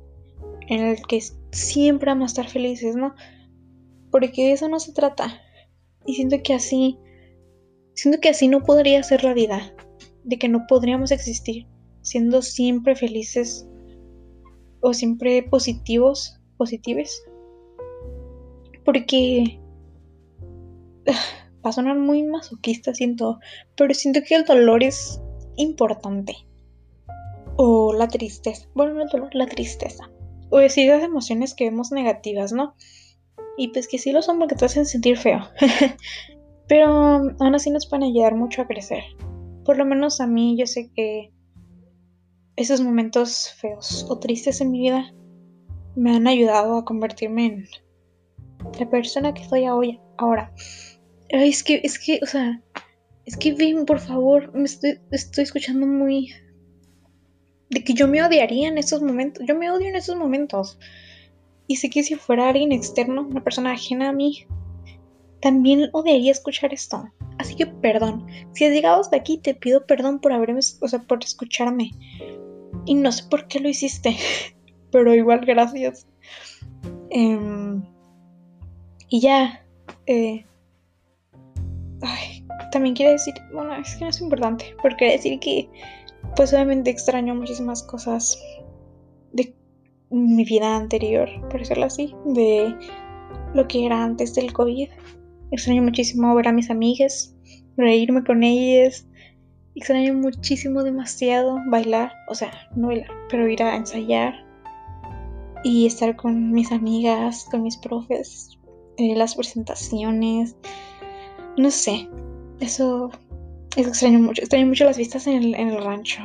en 0.68 0.86
el 0.86 1.02
que 1.08 1.22
siempre 1.52 2.12
vamos 2.12 2.24
a 2.24 2.34
estar 2.42 2.48
felices, 2.48 2.96
¿no? 2.96 3.16
Porque 4.12 4.46
de 4.46 4.52
eso 4.54 4.70
no 4.70 4.80
se 4.80 4.94
trata. 4.94 5.42
Y 6.06 6.16
siento 6.16 6.38
que 6.44 6.54
así 6.54 6.98
siento 8.00 8.22
que 8.22 8.30
así 8.30 8.48
no 8.48 8.64
podría 8.64 9.04
ser 9.04 9.24
la 9.24 9.34
vida, 9.34 9.74
de 10.24 10.38
que 10.38 10.48
no 10.48 10.66
podríamos 10.68 11.12
existir 11.12 11.68
siendo 12.02 12.42
siempre 12.42 12.96
felices 12.96 13.68
o 14.82 14.94
siempre 14.94 15.44
positivos, 15.44 16.40
positives. 16.58 17.24
Porque 18.86 19.60
va 21.08 21.70
a 21.70 21.72
sonar 21.72 21.98
muy 21.98 22.24
masoquista, 22.24 22.94
siento, 22.94 23.40
pero 23.76 23.94
siento 23.94 24.22
que 24.28 24.36
el 24.36 24.46
dolor 24.46 24.84
es 24.84 25.22
importante. 25.58 26.36
O 27.58 27.94
la 27.94 28.08
tristeza, 28.08 28.68
bueno, 28.74 29.02
el 29.02 29.10
dolor, 29.10 29.36
la 29.36 29.46
tristeza. 29.46 30.10
O 30.50 30.58
decir 30.58 30.90
las 30.90 31.04
emociones 31.04 31.54
que 31.54 31.66
vemos 31.66 31.92
negativas, 31.92 32.54
¿no? 32.54 32.76
Y 33.58 33.68
pues 33.68 33.88
que 33.88 33.98
sí 33.98 34.14
lo 34.14 34.22
son 34.22 34.40
porque 34.40 34.56
te 34.56 34.66
hacen 34.66 34.86
sentir 34.86 35.18
feo. 35.18 35.42
pero 36.70 36.88
aún 36.88 37.56
así 37.56 37.72
nos 37.72 37.88
pueden 37.88 38.04
ayudar 38.04 38.36
mucho 38.36 38.62
a 38.62 38.68
crecer. 38.68 39.04
Por 39.66 39.78
lo 39.78 39.86
menos 39.86 40.22
a 40.22 40.28
mí 40.28 40.56
yo 40.58 40.68
sé 40.68 40.92
que 40.96 41.34
esos 42.56 42.80
momentos 42.80 43.52
feos 43.58 44.06
o 44.08 44.20
tristes 44.20 44.62
en 44.62 44.72
mi 44.72 44.82
vida 44.82 45.12
me 45.96 46.16
han 46.16 46.28
ayudado 46.28 46.78
a 46.78 46.86
convertirme 46.86 47.46
en 47.48 47.68
la 48.80 48.88
persona 48.88 49.34
que 49.34 49.44
soy 49.46 49.66
ahora. 49.66 50.54
es 51.30 51.64
que, 51.64 51.82
es 51.84 51.98
que, 51.98 52.20
o 52.22 52.28
sea, 52.28 52.62
es 53.26 53.36
que 53.36 53.54
Vim, 53.54 53.86
por 53.86 54.00
favor, 54.00 54.54
me 54.54 54.66
estoy, 54.66 55.00
estoy 55.12 55.46
escuchando 55.46 55.88
muy... 55.88 56.32
De 57.72 57.84
que 57.84 57.94
yo 57.94 58.08
me 58.08 58.24
odiaría 58.24 58.68
en 58.68 58.78
esos 58.78 59.02
momentos. 59.02 59.44
Yo 59.48 59.56
me 59.56 59.72
odio 59.72 59.88
en 59.88 59.96
esos 59.96 60.16
momentos. 60.16 60.78
Y 61.68 61.78
sé 61.78 61.90
que 61.90 62.04
si 62.04 62.16
fuera 62.16 62.50
alguien 62.50 62.72
externo, 62.72 63.22
una 63.22 63.44
persona 63.44 63.72
ajena 63.72 64.10
a 64.10 64.14
mí, 64.14 64.48
también 65.42 65.90
odiaría 65.94 66.32
escuchar 66.32 66.74
esto. 66.74 67.10
Así 67.38 67.56
que 67.56 67.66
perdón. 67.66 68.28
Si 68.54 68.66
has 68.66 68.72
llegado 68.72 69.02
hasta 69.02 69.18
aquí, 69.18 69.38
te 69.38 69.56
pido 69.56 69.86
perdón 69.86 70.20
por 70.20 70.34
haberme, 70.34 70.60
o 70.82 70.88
sea, 70.88 71.00
por 71.00 71.24
escucharme. 71.24 71.92
Y 72.86 72.96
no 72.96 73.12
sé 73.12 73.24
por 73.30 73.48
qué 73.48 73.60
lo 73.60 73.70
hiciste, 73.70 74.18
pero 74.92 75.14
igual 75.14 75.46
gracias. 75.46 76.08
Em, 77.10 77.84
y 79.08 79.22
ya. 79.22 79.66
Eh, 80.06 80.46
ay, 82.02 82.46
también 82.72 82.96
quiero 82.96 83.12
decir, 83.12 83.34
bueno, 83.54 83.76
es 83.76 83.96
que 83.96 84.04
no 84.04 84.10
es 84.10 84.22
importante, 84.22 84.76
porque 84.82 85.12
decir 85.12 85.40
que, 85.40 85.70
pues 86.36 86.54
obviamente 86.54 86.90
extraño 86.90 87.36
muchísimas 87.36 87.84
cosas 87.84 88.40
de 89.34 89.56
mi 90.10 90.44
vida 90.44 90.76
anterior, 90.76 91.30
por 91.50 91.60
decirlo 91.60 91.86
así, 91.86 92.14
de 92.26 92.76
lo 93.54 93.68
que 93.68 93.86
era 93.86 94.04
antes 94.04 94.36
del 94.36 94.54
COVID. 94.54 94.90
Extraño 95.52 95.82
muchísimo 95.82 96.34
ver 96.36 96.48
a 96.48 96.52
mis 96.52 96.70
amigas, 96.70 97.36
reírme 97.78 98.24
con 98.24 98.44
ellas, 98.44 99.08
Extraño 99.80 100.14
muchísimo, 100.14 100.84
demasiado 100.84 101.58
bailar, 101.68 102.12
o 102.28 102.36
sea, 102.36 102.52
no 102.76 102.88
bailar, 102.88 103.10
pero 103.30 103.48
ir 103.48 103.64
a 103.64 103.78
ensayar 103.78 104.34
y 105.64 105.86
estar 105.86 106.18
con 106.18 106.52
mis 106.52 106.74
amigas, 106.74 107.48
con 107.50 107.64
mis 107.64 107.78
profes, 107.78 108.58
eh, 108.98 109.16
las 109.16 109.36
presentaciones, 109.36 110.58
no 111.56 111.72
sé, 111.72 112.10
eso, 112.60 113.10
eso 113.78 113.90
extraño 113.90 114.20
mucho. 114.20 114.42
Extraño 114.42 114.68
mucho 114.68 114.84
las 114.84 114.98
fiestas 114.98 115.28
en 115.28 115.36
el, 115.36 115.56
en 115.56 115.70
el 115.70 115.82
rancho, 115.82 116.24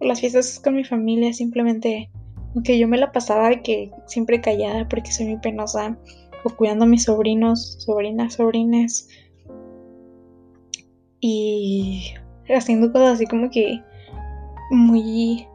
las 0.00 0.20
fiestas 0.20 0.60
con 0.62 0.76
mi 0.76 0.84
familia, 0.84 1.32
simplemente, 1.32 2.10
aunque 2.54 2.78
yo 2.78 2.86
me 2.86 2.98
la 2.98 3.10
pasaba 3.10 3.48
de 3.48 3.62
que 3.62 3.90
siempre 4.06 4.40
callada 4.40 4.88
porque 4.88 5.10
soy 5.10 5.26
muy 5.26 5.38
penosa, 5.38 5.98
o 6.44 6.50
cuidando 6.50 6.84
a 6.84 6.88
mis 6.88 7.04
sobrinos, 7.04 7.78
sobrinas, 7.80 8.34
sobrines. 8.34 9.08
Y 11.20 12.12
haciendo 12.48 12.92
cosas 12.92 13.14
así 13.14 13.26
como 13.26 13.50
que 13.50 13.80
muy, 14.70 15.46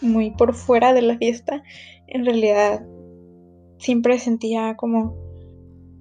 muy 0.00 0.30
por 0.30 0.54
fuera 0.54 0.94
de 0.94 1.02
la 1.02 1.18
fiesta, 1.18 1.62
en 2.06 2.24
realidad 2.24 2.86
siempre 3.78 4.18
sentía 4.18 4.76
como 4.76 5.16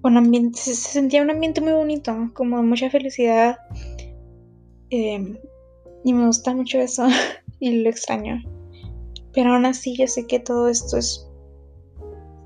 un 0.03 0.17
ambiente, 0.17 0.59
se, 0.59 0.75
sentía 0.75 1.21
un 1.21 1.31
ambiente 1.31 1.61
muy 1.61 1.73
bonito, 1.73 2.13
como 2.33 2.61
mucha 2.63 2.89
felicidad. 2.89 3.57
Em, 4.91 5.37
y 6.03 6.13
me 6.13 6.25
gusta 6.25 6.53
mucho 6.53 6.79
eso 6.79 7.07
y 7.59 7.83
lo 7.83 7.89
extraño. 7.89 8.43
Pero 9.33 9.53
aún 9.53 9.65
así 9.65 9.95
yo 9.95 10.07
sé 10.07 10.25
que 10.27 10.39
todo 10.39 10.69
esto 10.69 10.97
es... 10.97 11.28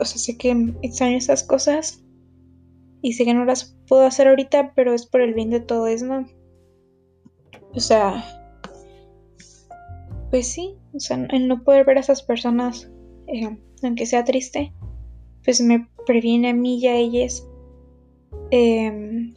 O 0.04 0.06
sea, 0.06 0.18
sé 0.18 0.38
que 0.38 0.52
extraño 0.82 1.16
esas 1.16 1.44
cosas 1.44 2.04
y 3.02 3.14
sé 3.14 3.24
que 3.24 3.34
no 3.34 3.46
las 3.46 3.78
puedo 3.88 4.06
hacer 4.06 4.28
ahorita, 4.28 4.74
pero 4.76 4.94
es 4.94 5.06
por 5.06 5.22
el 5.22 5.34
bien 5.34 5.50
de 5.50 5.62
todo 5.62 5.88
eso, 5.88 6.06
¿no? 6.06 6.28
O 7.74 7.80
sea, 7.80 8.22
pues 10.30 10.48
sí, 10.52 10.76
o 10.94 11.00
sea, 11.00 11.26
el 11.32 11.48
no 11.48 11.64
poder 11.64 11.86
ver 11.86 11.98
a 11.98 12.02
esas 12.02 12.22
personas, 12.22 12.92
eh, 13.28 13.58
aunque 13.82 14.06
sea 14.06 14.26
triste, 14.26 14.74
pues 15.46 15.62
me 15.62 15.88
previene 16.06 16.50
a 16.50 16.54
mí 16.54 16.80
y 16.80 16.88
a 16.88 16.98
ellas 16.98 17.48
em, 18.52 19.34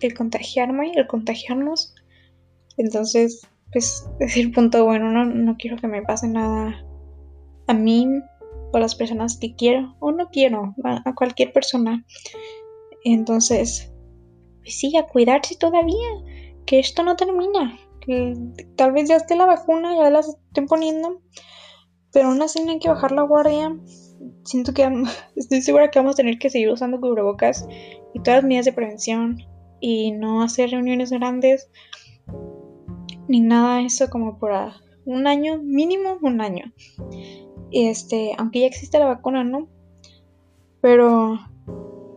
el 0.00 0.14
contagiarme, 0.14 0.90
el 0.96 1.06
contagiarnos. 1.06 1.94
Entonces, 2.76 3.46
pues 3.72 4.04
es 4.18 4.36
el 4.36 4.50
punto 4.50 4.84
bueno, 4.84 5.12
no, 5.12 5.24
no 5.26 5.56
quiero 5.56 5.76
que 5.76 5.86
me 5.86 6.02
pase 6.02 6.26
nada 6.26 6.84
a 7.68 7.74
mí 7.74 8.08
a 8.76 8.80
las 8.80 8.94
personas 8.94 9.38
que 9.38 9.54
quiero 9.54 9.96
o 10.00 10.12
no 10.12 10.28
quiero, 10.30 10.74
a, 10.84 11.14
cualquier 11.14 11.52
persona. 11.52 12.04
Entonces, 13.04 13.92
pues 14.60 14.78
sí, 14.78 14.96
a 14.96 15.06
cuidarse 15.06 15.56
todavía 15.56 16.08
que 16.66 16.78
esto 16.78 17.02
no 17.02 17.16
termina, 17.16 17.78
tal 18.76 18.92
vez 18.92 19.08
ya 19.08 19.16
esté 19.16 19.36
la 19.36 19.46
vacuna, 19.46 19.96
ya 19.96 20.10
la 20.10 20.20
estén 20.20 20.66
poniendo, 20.66 21.20
pero 22.12 22.28
aún 22.28 22.42
así 22.42 22.62
no 22.62 22.72
hay 22.72 22.78
que 22.78 22.88
bajar 22.88 23.12
la 23.12 23.22
guardia. 23.22 23.76
Siento 24.44 24.72
que 24.72 24.88
estoy 25.36 25.62
segura 25.62 25.90
que 25.90 25.98
vamos 25.98 26.14
a 26.14 26.16
tener 26.16 26.38
que 26.38 26.50
seguir 26.50 26.70
usando 26.70 27.00
cubrebocas 27.00 27.66
y 28.14 28.20
todas 28.20 28.38
las 28.38 28.44
medidas 28.44 28.66
de 28.66 28.72
prevención 28.72 29.38
y 29.80 30.12
no 30.12 30.42
hacer 30.42 30.70
reuniones 30.70 31.10
grandes 31.10 31.68
ni 33.28 33.40
nada 33.40 33.78
de 33.78 33.86
eso 33.86 34.08
como 34.08 34.38
por 34.38 34.52
un 35.04 35.26
año, 35.26 35.58
mínimo 35.62 36.18
un 36.22 36.40
año. 36.40 36.72
Este, 37.72 38.32
aunque 38.38 38.60
ya 38.60 38.66
existe 38.66 38.98
la 38.98 39.06
vacuna, 39.06 39.44
¿no? 39.44 39.68
Pero 40.80 41.38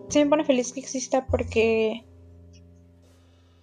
sí 0.09 0.19
me 0.19 0.29
pone 0.29 0.45
feliz 0.45 0.71
que 0.71 0.79
exista 0.79 1.25
porque 1.25 2.05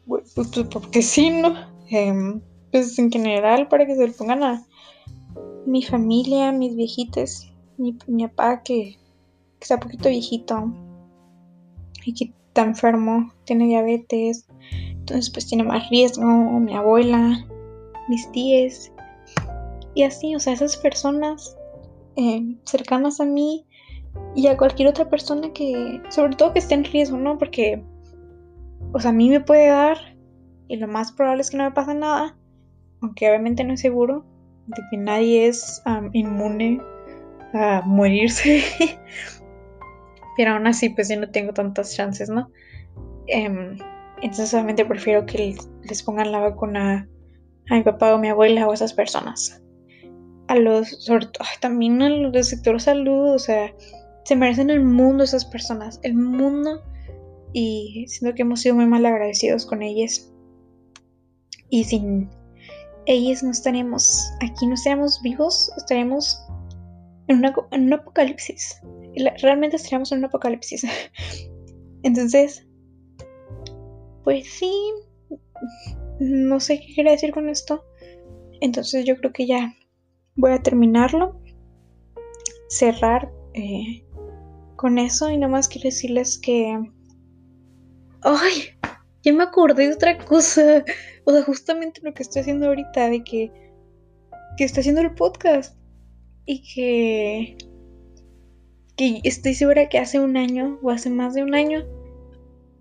pues, 0.07 0.33
pues, 0.35 0.49
porque 0.71 1.03
sí, 1.03 1.31
¿no? 1.31 1.55
Em, 1.91 2.41
pues 2.71 2.99
en 2.99 3.11
general, 3.11 3.69
para 3.69 3.87
que 3.87 3.95
se 3.95 4.07
le 4.07 4.13
pongan 4.13 4.43
a 4.43 4.67
mi 5.67 5.83
familia, 5.83 6.53
mis 6.53 6.77
viejites, 6.77 7.51
mi, 7.77 7.97
mi 8.07 8.27
papá 8.29 8.63
que, 8.63 8.97
que 9.59 9.63
está 9.63 9.79
poquito 9.79 10.09
viejito 10.09 10.73
y 12.05 12.15
que 12.15 12.33
está 12.49 12.63
enfermo, 12.63 13.33
tiene 13.45 13.67
diabetes, 13.67 14.47
entonces 14.73 15.31
pues 15.31 15.47
tiene 15.47 15.65
más 15.65 15.89
riesgo, 15.91 16.25
mi 16.25 16.75
abuela, 16.75 17.45
mis 18.09 18.31
tías, 18.33 18.93
y 19.95 20.03
así, 20.03 20.35
o 20.35 20.39
sea, 20.39 20.53
esas 20.53 20.77
personas 20.77 21.56
eh, 22.17 22.57
cercanas 22.65 23.21
a 23.21 23.25
mí 23.25 23.67
y 24.35 24.47
a 24.47 24.57
cualquier 24.57 24.89
otra 24.89 25.09
persona 25.09 25.53
que, 25.53 26.01
sobre 26.09 26.37
todo 26.37 26.53
que 26.53 26.59
esté 26.59 26.75
en 26.75 26.85
riesgo, 26.85 27.19
¿no? 27.19 27.39
Porque, 27.39 27.83
o 28.93 29.01
sea, 29.01 29.11
a 29.11 29.15
mí 29.15 29.29
me 29.29 29.41
puede 29.41 29.69
dar 29.69 29.99
y 30.69 30.77
lo 30.77 30.89
más 30.89 31.13
probable 31.13 31.43
es 31.43 31.51
que 31.51 31.57
no 31.57 31.65
me 31.65 31.73
pase 31.73 31.95
nada, 31.95 32.37
aunque 33.01 33.29
obviamente 33.29 33.65
no 33.65 33.75
es 33.75 33.81
seguro, 33.81 34.25
de 34.67 34.83
que 34.91 34.97
nadie 34.97 35.47
es 35.47 35.83
inmune 36.13 36.81
a 37.53 37.83
morirse. 37.85 38.63
Pero 40.37 40.53
aún 40.53 40.67
así, 40.67 40.91
pues 40.91 41.09
yo 41.09 41.19
no 41.19 41.31
tengo 41.31 41.53
tantas 41.53 41.95
chances, 41.95 42.29
¿no? 42.29 42.51
Em, 43.29 43.79
entonces 44.23 44.51
solamente 44.51 44.85
prefiero 44.85 45.25
que 45.25 45.57
les 45.83 46.03
pongan 46.03 46.33
la 46.33 46.41
vacuna 46.41 47.09
a 47.71 47.75
mi 47.75 47.83
papá 47.83 48.15
o 48.15 48.19
mi 48.19 48.29
abuela 48.29 48.67
o 48.67 48.71
a 48.71 48.75
esas 48.75 48.93
personas. 48.93 49.63
A 50.49 50.57
los, 50.57 50.89
sobre 50.89 51.27
todo, 51.27 51.47
también 51.61 52.01
a 52.03 52.09
los 52.09 52.33
del 52.33 52.45
sector 52.45 52.81
salud, 52.81 53.35
o 53.35 53.39
sea, 53.39 53.75
se 54.25 54.37
merecen 54.37 54.71
el 54.71 54.83
mundo 54.83 55.25
esas 55.25 55.45
personas, 55.45 56.01
el 56.03 56.15
mundo. 56.15 56.83
Y 57.53 58.05
siento 58.09 58.35
que 58.35 58.43
hemos 58.43 58.61
sido 58.61 58.75
muy 58.75 58.87
mal 58.87 59.05
agradecidos 59.07 59.67
con 59.67 59.83
ellas. 59.83 60.33
Y 61.71 61.85
sin 61.85 62.29
ellas 63.07 63.43
no 63.43 63.51
estaríamos 63.51 64.31
aquí, 64.41 64.67
no 64.67 64.75
estaríamos 64.75 65.21
vivos, 65.23 65.73
estaríamos 65.77 66.39
en, 67.29 67.45
en 67.45 67.83
un 67.85 67.93
apocalipsis. 67.93 68.81
Realmente 69.43 69.77
estaríamos 69.77 70.13
en 70.13 70.19
un 70.19 70.25
apocalipsis. 70.27 70.85
Entonces, 72.03 72.67
pues 74.25 74.47
sí, 74.49 74.73
no 76.19 76.61
sé 76.61 76.81
qué 76.81 76.95
quiere 76.95 77.13
decir 77.13 77.33
con 77.33 77.49
esto. 77.49 77.85
Entonces 78.61 79.05
yo 79.05 79.17
creo 79.17 79.33
que 79.33 79.47
ya 79.47 79.75
voy 80.37 80.53
a 80.53 80.63
terminarlo. 80.63 81.41
Cerrar 82.69 83.33
eh, 83.55 84.05
con 84.77 84.99
eso 84.99 85.31
y 85.31 85.39
nada 85.39 85.51
más 85.51 85.69
quiero 85.69 85.89
decirles 85.89 86.39
que... 86.39 86.79
¡Ay! 88.23 88.77
Ya 89.23 89.33
me 89.33 89.43
acordé 89.43 89.89
de 89.89 89.95
otra 89.95 90.19
cosa. 90.19 90.85
O 91.25 91.33
sea, 91.33 91.43
justamente 91.43 92.01
lo 92.03 92.15
que 92.15 92.23
estoy 92.23 92.43
haciendo 92.43 92.69
ahorita, 92.69 93.09
de 93.09 93.25
que, 93.25 93.53
que 94.57 94.65
estoy 94.65 94.83
haciendo 94.83 95.01
el 95.01 95.15
podcast. 95.15 95.77
Y 96.45 96.63
que, 96.63 97.57
que 98.97 99.21
estoy 99.25 99.55
segura 99.55 99.89
que 99.89 99.99
hace 99.99 100.21
un 100.21 100.37
año 100.37 100.79
o 100.83 100.91
hace 100.91 101.11
más 101.11 101.35
de 101.35 101.43
un 101.43 101.55
año 101.57 101.85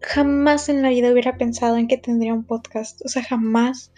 jamás 0.05 0.69
en 0.69 0.81
la 0.81 0.89
vida 0.89 1.11
hubiera 1.11 1.37
pensado 1.37 1.77
en 1.77 1.87
que 1.87 1.97
tendría 1.97 2.33
un 2.33 2.43
podcast. 2.43 3.01
O 3.05 3.09
sea, 3.09 3.23
jamás 3.23 3.91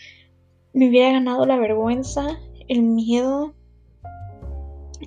me 0.73 0.89
hubiera 0.89 1.11
ganado 1.11 1.45
la 1.45 1.57
vergüenza, 1.57 2.39
el 2.68 2.82
miedo, 2.84 3.53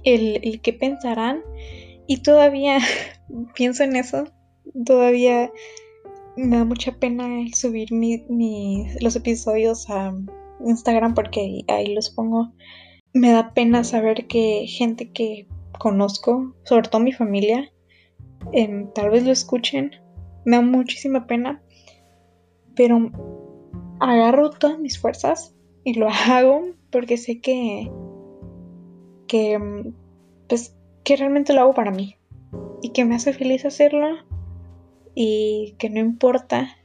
el, 0.04 0.40
el 0.42 0.60
que 0.60 0.72
pensarán. 0.72 1.42
Y 2.06 2.18
todavía 2.18 2.78
pienso 3.54 3.84
en 3.84 3.96
eso. 3.96 4.24
Todavía 4.84 5.50
me 6.36 6.56
da 6.56 6.64
mucha 6.64 6.92
pena 6.92 7.28
subir 7.54 7.88
los 9.00 9.16
episodios 9.16 9.88
a 9.90 10.14
Instagram 10.64 11.14
porque 11.14 11.62
ahí 11.68 11.94
los 11.94 12.10
pongo. 12.10 12.52
Me 13.12 13.32
da 13.32 13.52
pena 13.54 13.82
saber 13.82 14.26
que 14.26 14.66
gente 14.68 15.10
que 15.10 15.48
conozco, 15.78 16.54
sobre 16.64 16.88
todo 16.88 17.00
mi 17.00 17.12
familia, 17.12 17.72
em, 18.52 18.92
tal 18.92 19.10
vez 19.10 19.24
lo 19.24 19.32
escuchen 19.32 19.90
me 20.44 20.56
da 20.56 20.62
muchísima 20.62 21.26
pena, 21.26 21.62
pero 22.74 23.10
agarro 24.00 24.50
todas 24.50 24.78
mis 24.78 24.98
fuerzas 24.98 25.54
y 25.84 25.94
lo 25.94 26.08
hago 26.28 26.62
porque 26.90 27.16
sé 27.16 27.40
que, 27.40 27.90
que, 29.26 29.58
pues, 30.48 30.76
que 31.04 31.16
realmente 31.16 31.52
lo 31.52 31.62
hago 31.62 31.74
para 31.74 31.90
mí 31.90 32.16
y 32.82 32.90
que 32.90 33.04
me 33.04 33.14
hace 33.14 33.32
feliz 33.32 33.64
hacerlo 33.64 34.18
y 35.14 35.74
que 35.78 35.90
no 35.90 36.00
importa 36.00 36.76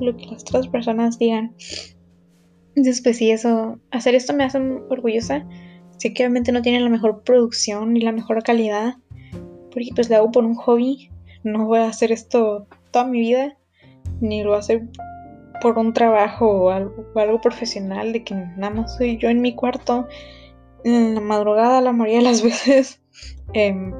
lo 0.00 0.16
que 0.16 0.26
las 0.26 0.42
otras 0.42 0.68
personas 0.68 1.18
digan. 1.18 1.54
Entonces, 2.76 3.02
pues 3.02 3.16
sí, 3.16 3.30
eso, 3.30 3.80
hacer 3.90 4.14
esto 4.14 4.34
me 4.34 4.44
hace 4.44 4.58
orgullosa. 4.58 5.46
Sé 5.96 6.12
que 6.12 6.22
obviamente 6.22 6.52
no 6.52 6.62
tiene 6.62 6.80
la 6.80 6.88
mejor 6.88 7.22
producción 7.24 7.92
ni 7.92 8.00
la 8.00 8.12
mejor 8.12 8.42
calidad, 8.42 8.96
porque 9.72 9.88
pues 9.94 10.08
lo 10.08 10.16
hago 10.16 10.30
por 10.30 10.44
un 10.44 10.54
hobby. 10.54 11.10
No 11.42 11.66
voy 11.66 11.80
a 11.80 11.88
hacer 11.88 12.12
esto 12.12 12.68
toda 12.92 13.04
mi 13.04 13.20
vida, 13.20 13.56
ni 14.20 14.42
lo 14.42 14.54
hace 14.54 14.86
por 15.60 15.78
un 15.78 15.92
trabajo 15.92 16.46
o 16.48 16.70
algo, 16.70 17.40
profesional, 17.40 18.12
de 18.12 18.24
que 18.24 18.34
nada 18.34 18.70
más 18.70 18.96
soy 18.96 19.16
yo 19.18 19.28
en 19.28 19.40
mi 19.40 19.54
cuarto 19.54 20.08
en 20.84 21.14
la 21.16 21.20
madrugada 21.20 21.80
la 21.80 21.92
mayoría 21.92 22.18
de 22.18 22.24
las 22.24 22.42
veces 22.42 23.00
em, 23.52 23.92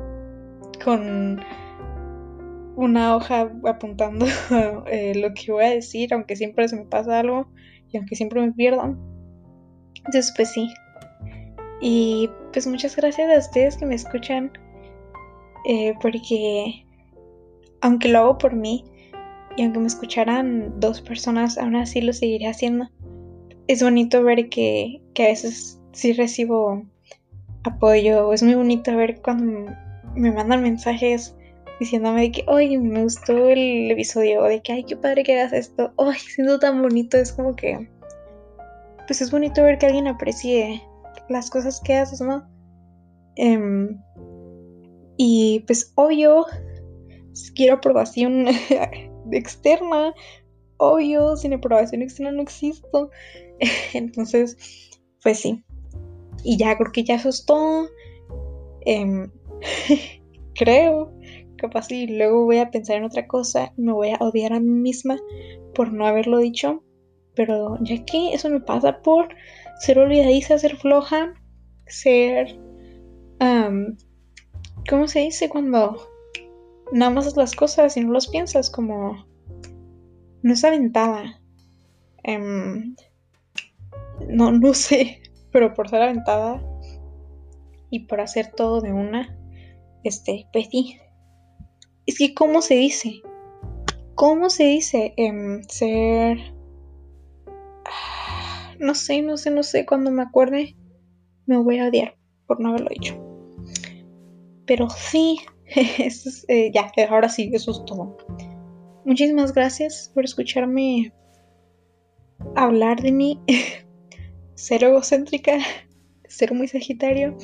con 0.85 1.41
una 2.77 3.17
hoja 3.17 3.51
apuntando 3.65 4.27
eh, 4.87 5.15
lo 5.17 5.35
que 5.35 5.51
voy 5.51 5.65
a 5.65 5.71
decir, 5.71 6.15
aunque 6.15 6.37
siempre 6.37 6.69
se 6.69 6.77
me 6.77 6.85
pasa 6.85 7.19
algo 7.19 7.49
y 7.91 7.97
aunque 7.97 8.15
siempre 8.15 8.41
me 8.41 8.53
pierdo. 8.53 8.97
Entonces, 9.97 10.33
pues 10.37 10.53
sí. 10.53 10.69
Y 11.81 12.31
pues 12.53 12.67
muchas 12.67 12.95
gracias 12.97 13.31
a 13.31 13.39
ustedes 13.39 13.77
que 13.77 13.87
me 13.87 13.97
escuchan, 13.97 14.53
eh, 15.67 15.95
porque 16.01 16.87
aunque 17.81 18.09
lo 18.09 18.19
hago 18.19 18.39
por 18.39 18.55
mí 18.55 18.85
y 19.59 19.65
aunque 19.65 19.81
me 19.81 19.89
escucharan 19.89 20.79
dos 20.79 21.01
personas, 21.01 21.59
aún 21.59 21.75
así 21.75 22.01
lo 22.01 22.13
seguiré 22.13 22.47
haciendo. 22.47 22.89
Es 23.67 23.83
bonito 23.83 24.23
ver 24.23 24.49
que, 24.51 25.03
a 25.19 25.23
veces 25.23 25.81
sí 25.91 26.13
recibo 26.13 26.85
apoyo. 27.65 28.33
Es 28.33 28.45
muy 28.45 28.55
bonito 28.55 28.97
ver 28.97 29.21
cuando 29.21 29.69
me 30.15 30.31
mandan 30.31 30.63
mensajes 30.63 31.35
diciéndome 31.81 32.21
de 32.21 32.31
que, 32.31 32.45
oye, 32.47 32.79
me 32.79 33.03
gustó 33.03 33.49
el 33.49 33.91
episodio, 33.91 34.45
de 34.45 34.63
que, 34.63 34.75
ay, 34.75 34.85
qué 34.85 34.97
padre 34.97 35.25
que 35.25 35.41
hagas 35.41 35.53
esto, 35.53 35.93
ay, 35.99 36.19
siendo 36.19 36.61
tan 36.61 36.81
bonito, 36.81 37.17
es 37.17 37.33
como 37.33 37.57
que, 37.57 37.89
pues 39.09 39.21
es 39.21 39.33
bonito 39.33 39.65
ver 39.65 39.79
que 39.79 39.87
alguien 39.87 40.07
aprecie 40.07 40.81
las 41.29 41.51
cosas 41.51 41.81
que 41.81 41.97
haces, 41.97 42.21
¿no? 42.21 42.49
Em, 43.35 44.01
y 45.17 45.65
pues 45.67 45.93
obvio, 45.97 46.47
quiero 47.57 47.75
aprobación 47.75 48.47
externa. 49.33 50.15
Obvio, 50.79 51.37
sin 51.37 51.55
aprobación 51.55 52.03
externa 52.03 52.33
no 52.33 52.43
existo. 52.43 53.11
Entonces, 53.95 54.57
pues 55.23 55.41
sí. 55.41 55.65
Y 56.45 56.57
ya 56.57 56.77
creo 56.77 56.93
que 56.93 57.05
ya 57.05 57.17
eso 57.17 57.29
es 57.29 57.45
todo. 57.45 57.89
Em, 58.83 59.31
creo. 60.55 61.13
Capaz 61.57 61.91
y 61.91 62.07
luego 62.07 62.45
voy 62.45 62.59
a 62.59 62.71
pensar 62.71 62.97
en 62.97 63.05
otra 63.05 63.27
cosa. 63.27 63.73
Me 63.77 63.93
voy 63.93 64.11
a 64.11 64.19
odiar 64.21 64.53
a 64.53 64.61
mí 64.61 64.71
misma 64.71 65.19
por 65.75 65.93
no 65.93 66.07
haberlo 66.07 66.39
dicho. 66.39 66.83
Pero 67.35 67.77
ya 67.81 68.05
que 68.05 68.33
eso 68.33 68.49
me 68.49 68.61
pasa 68.61 69.01
por 69.03 69.29
ser 69.81 69.99
olvidadiza, 69.99 70.59
ser 70.59 70.77
floja, 70.77 71.35
ser... 71.87 72.59
¿Cómo 74.89 75.07
se 75.07 75.21
dice 75.21 75.49
cuando 75.49 75.99
nada 76.93 77.11
más 77.11 77.37
las 77.37 77.55
cosas 77.55 77.97
y 77.97 78.01
no 78.01 78.13
los 78.13 78.29
piensas 78.29 78.71
como... 78.71 79.27
No 80.43 80.53
es 80.53 80.65
aventada. 80.65 81.41
Em, 82.23 82.95
no, 84.29 84.53
no 84.53 84.75
sé, 84.75 85.23
pero 85.53 85.75
por 85.75 85.89
ser 85.89 86.03
aventada 86.03 86.63
y 87.91 88.01
por 88.01 88.21
hacer 88.21 88.53
todo 88.53 88.81
de 88.81 88.93
una, 88.93 89.37
este, 90.05 90.47
pues 90.53 90.69
Es 92.07 92.19
que, 92.19 92.35
¿cómo 92.35 92.63
se 92.63 92.75
dice? 92.75 93.23
¿Cómo 94.15 94.51
se 94.51 94.65
dice 94.65 95.15
em, 95.17 95.63
ser... 95.65 96.39
No 98.81 98.95
sé, 98.95 99.23
no 99.23 99.37
sé, 99.37 99.51
no 99.51 99.65
sé. 99.65 99.85
Cuando 99.85 100.13
me 100.13 100.23
acuerde, 100.23 100.77
me 101.47 101.57
voy 101.57 101.81
a 101.81 101.89
odiar 101.89 102.17
por 102.47 102.61
no 102.61 102.69
haberlo 102.69 102.91
dicho. 102.91 103.21
Pero 104.67 104.89
sí, 104.89 105.41
Eh, 106.49 106.71
ya, 106.73 106.91
ahora 107.11 107.29
sí, 107.29 107.51
eso 107.53 107.71
es 107.73 107.85
todo. 107.85 108.17
Muchísimas 109.05 109.53
gracias 109.53 110.11
por 110.15 110.25
escucharme 110.25 111.13
hablar 112.57 113.01
de 113.03 113.13
mí. 113.13 113.41
ser 114.55 114.85
egocéntrica, 114.85 115.59
ser 116.29 116.55
muy 116.55 116.69
sagitario. 116.69 117.37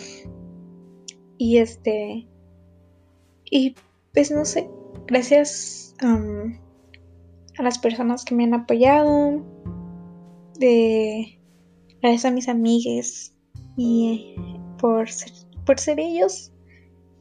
Y 1.38 1.58
este. 1.58 2.26
Y 3.50 3.74
pues 4.12 4.30
no 4.30 4.44
sé, 4.44 4.68
gracias 5.06 5.94
a 6.00 7.62
las 7.62 7.78
personas 7.78 8.24
que 8.24 8.34
me 8.34 8.44
han 8.44 8.54
apoyado, 8.54 9.44
de 10.58 11.38
gracias 12.00 12.24
a 12.24 12.30
mis 12.30 12.48
amigues 12.48 13.36
y 13.76 14.34
por 14.78 15.08
ser, 15.08 15.32
por 15.64 15.78
ser 15.78 16.00
ellos, 16.00 16.52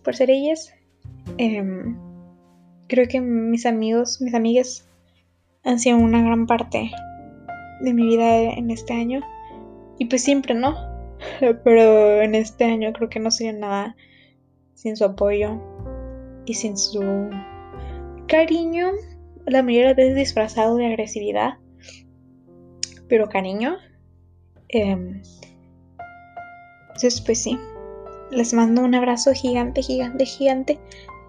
por 0.03 0.15
ser 0.15 0.29
ellas. 0.29 0.72
Em, 1.37 1.97
creo 2.87 3.07
que 3.07 3.19
mis 3.21 3.65
amigos, 3.65 4.21
mis 4.21 4.33
amigas 4.33 4.87
han 5.63 5.79
sido 5.79 5.97
una 5.97 6.21
gran 6.21 6.45
parte 6.45 6.91
de 7.81 7.93
mi 7.93 8.05
vida 8.07 8.53
en 8.53 8.69
este 8.71 8.93
año. 8.93 9.21
Y 9.97 10.05
pues 10.05 10.23
siempre, 10.23 10.53
¿no? 10.53 10.75
Pero 11.63 12.21
en 12.21 12.35
este 12.35 12.65
año 12.65 12.93
creo 12.93 13.09
que 13.09 13.19
no 13.19 13.31
sería 13.31 13.53
nada 13.53 13.95
sin 14.73 14.95
su 14.95 15.05
apoyo 15.05 15.59
y 16.45 16.53
sin 16.53 16.77
su 16.77 17.29
cariño. 18.27 18.91
La 19.45 19.63
mayoría 19.63 19.89
de 19.89 19.93
veces 19.95 20.15
disfrazado 20.15 20.75
de 20.75 20.87
agresividad. 20.87 21.57
Pero 23.07 23.27
cariño. 23.27 23.77
Em, 24.69 25.21
entonces, 26.81 27.21
pues 27.21 27.41
sí. 27.41 27.57
Les 28.31 28.53
mando 28.53 28.81
un 28.83 28.95
abrazo 28.95 29.33
gigante, 29.33 29.81
gigante, 29.81 30.25
gigante 30.25 30.79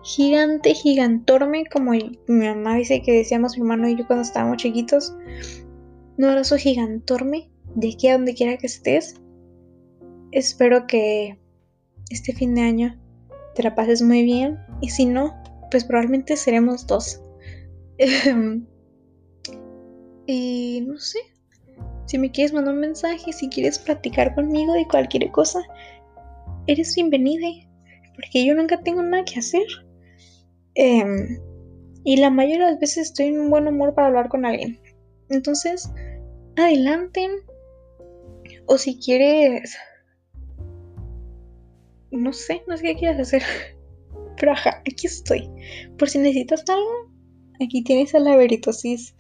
gigante, 0.05 0.75
gigantorme, 0.75 1.65
como 1.67 1.93
mi 1.93 2.19
mamá 2.29 2.77
dice 2.77 3.03
que 3.03 3.13
decíamos 3.13 3.57
mi 3.57 3.63
hermano 3.63 3.89
y 3.89 3.97
yo 3.97 4.07
cuando 4.07 4.23
estábamos 4.23 4.59
chiquitos. 4.59 5.17
Un 6.19 6.25
abrazo 6.25 6.57
gigantorme 6.57 7.51
de 7.75 7.89
aquí 7.89 8.09
a 8.09 8.13
donde 8.13 8.35
quiera 8.35 8.57
que 8.59 8.67
estés. 8.67 9.21
Espero 10.31 10.87
que 10.87 11.39
este 12.11 12.33
fin 12.33 12.55
de 12.55 12.61
año 12.61 13.01
te 13.55 13.63
la 13.63 13.75
pases 13.75 14.03
muy 14.03 14.23
bien 14.23 14.59
y 14.81 14.91
si 14.91 15.07
no, 15.07 15.35
pues 15.71 15.85
probablemente 15.85 16.37
seremos 16.37 16.87
dos. 16.87 17.21
y 20.27 20.85
no 20.87 20.99
sé, 20.99 21.19
si 22.07 22.19
me 22.19 22.31
quieres 22.31 22.53
mandar 22.53 22.75
un 22.75 22.81
mensaje, 22.81 23.33
si 23.33 23.49
quieres 23.49 23.79
platicar 23.79 24.35
conmigo 24.35 24.75
de 24.75 24.87
cualquier 24.87 25.31
cosa, 25.31 25.63
eres 26.67 26.95
bienvenida, 26.95 27.49
porque 28.15 28.45
yo 28.45 28.55
nunca 28.55 28.81
tengo 28.83 29.03
nada 29.03 29.25
que 29.25 29.39
hacer. 29.39 29.63
Em, 30.75 31.39
y 32.05 32.17
la 32.17 32.31
mayoría 32.31 32.67
de 32.67 32.73
las 32.73 32.81
veces 32.81 33.09
estoy 33.09 33.27
en 33.27 33.41
un 33.41 33.51
buen 33.51 33.67
humor 33.67 33.95
para 33.95 34.09
hablar 34.09 34.29
con 34.29 34.45
alguien. 34.45 34.81
Entonces, 35.31 35.91
adelante. 36.57 37.29
O 38.67 38.79
si 38.79 38.99
quieres... 38.99 39.77
No 42.11 42.33
sé, 42.33 42.63
no 42.69 42.77
sé 42.77 42.85
qué 42.85 42.97
quieres 42.97 43.21
hacer. 43.21 43.43
Pero 44.39 44.53
ajá, 44.53 44.83
aquí 44.89 45.07
estoy. 45.07 45.51
Por 45.99 46.09
si 46.09 46.19
necesitas 46.19 46.65
algo, 46.69 47.11
aquí 47.63 47.83
tienes 47.83 48.15
a 48.15 48.19
la 48.19 48.37
veritosis 48.37 49.15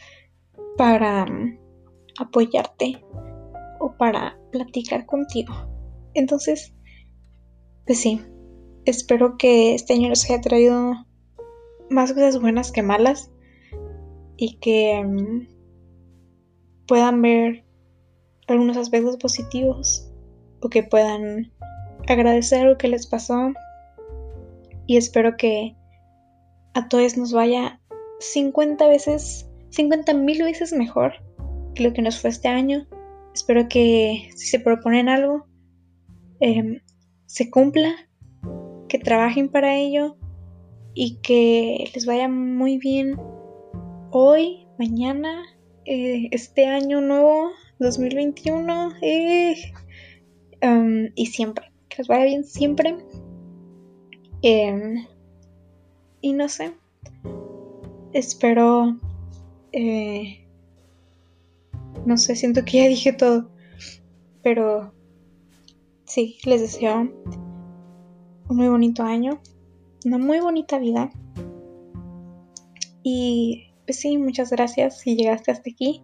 para 0.76 1.26
mm, 1.26 1.58
apoyarte 2.20 3.04
o 3.80 3.96
para 3.96 4.38
platicar 4.50 5.06
contigo. 5.06 5.54
Entonces, 6.14 6.74
pues 7.86 8.00
sí, 8.00 8.20
espero 8.84 9.36
que 9.36 9.74
este 9.74 9.94
año 9.94 10.08
nos 10.08 10.24
haya 10.24 10.40
traído 10.40 10.94
más 11.90 12.12
cosas 12.12 12.40
buenas 12.40 12.72
que 12.72 12.82
malas 12.82 13.30
y 14.36 14.56
que 14.56 15.02
mm, 15.04 15.48
puedan 16.86 17.22
ver 17.22 17.64
algunos 18.48 18.76
aspectos 18.76 19.16
positivos 19.16 20.10
o 20.60 20.68
que 20.68 20.82
puedan 20.82 21.52
agradecer 22.08 22.66
lo 22.66 22.78
que 22.78 22.88
les 22.88 23.06
pasó 23.06 23.52
y 24.86 24.96
espero 24.96 25.36
que 25.36 25.76
a 26.74 26.88
todos 26.88 27.16
nos 27.16 27.32
vaya 27.32 27.80
50 28.20 28.86
veces, 28.88 29.48
50 29.70 30.12
mil 30.14 30.42
veces 30.42 30.72
mejor 30.72 31.14
que 31.74 31.82
lo 31.82 31.92
que 31.92 32.02
nos 32.02 32.20
fue 32.20 32.30
este 32.30 32.48
año. 32.48 32.86
Espero 33.34 33.68
que 33.68 34.30
si 34.34 34.46
se 34.46 34.60
proponen 34.60 35.08
algo, 35.08 35.46
em, 36.40 36.80
se 37.26 37.50
cumpla, 37.50 37.94
que 38.88 38.98
trabajen 38.98 39.48
para 39.48 39.74
ello 39.76 40.16
y 40.94 41.16
que 41.16 41.90
les 41.92 42.06
vaya 42.06 42.28
muy 42.28 42.78
bien 42.78 43.18
hoy, 44.10 44.66
mañana, 44.78 45.44
eh, 45.84 46.28
este 46.30 46.66
año 46.66 47.00
nuevo, 47.00 47.50
2021 47.80 48.92
eh, 49.02 49.56
um, 50.62 51.08
y 51.14 51.26
siempre. 51.26 51.72
Que 51.88 51.96
les 51.98 52.08
vaya 52.08 52.24
bien 52.24 52.44
siempre. 52.44 52.96
Em, 54.42 55.06
y 56.20 56.32
no 56.32 56.48
sé, 56.48 56.72
espero... 58.12 58.98
Eh, 59.72 60.46
no 62.06 62.16
sé, 62.18 62.36
siento 62.36 62.64
que 62.64 62.78
ya 62.78 62.88
dije 62.88 63.12
todo. 63.12 63.50
Pero 64.42 64.92
sí, 66.04 66.38
les 66.44 66.60
deseo 66.60 67.00
un 68.48 68.56
muy 68.56 68.68
bonito 68.68 69.02
año 69.02 69.40
una 70.04 70.18
muy 70.18 70.40
bonita 70.40 70.78
vida. 70.78 71.10
Y 73.02 73.74
pues 73.84 73.98
sí, 73.98 74.16
muchas 74.16 74.50
gracias 74.50 74.98
si 74.98 75.16
llegaste 75.16 75.50
hasta 75.50 75.70
aquí. 75.70 76.02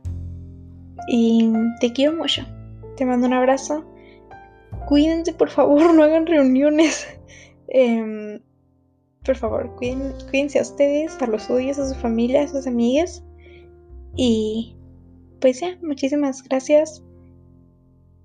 Y 1.09 1.53
te 1.80 1.92
quiero 1.92 2.14
mucho. 2.14 2.42
Te 2.96 3.05
mando 3.05 3.26
un 3.26 3.34
abrazo. 3.34 3.84
Cuídense, 4.86 5.32
por 5.32 5.51
favor, 5.51 5.94
no 5.94 6.03
hagan 6.03 6.26
reuniones. 6.26 7.07
Em, 7.68 8.40
por 9.24 9.36
favor, 9.36 9.74
cuídense 9.76 10.59
a 10.59 10.62
ustedes, 10.62 11.20
a 11.20 11.26
los 11.26 11.44
suyos, 11.44 11.78
a 11.78 11.88
su 11.88 11.94
familia, 11.94 12.42
a 12.42 12.48
sus 12.48 12.66
amigas. 12.66 13.24
Y 14.16 14.76
pues 15.40 15.61
ya, 15.61 15.78
muchísimas 15.82 16.42
gracias. 16.42 17.03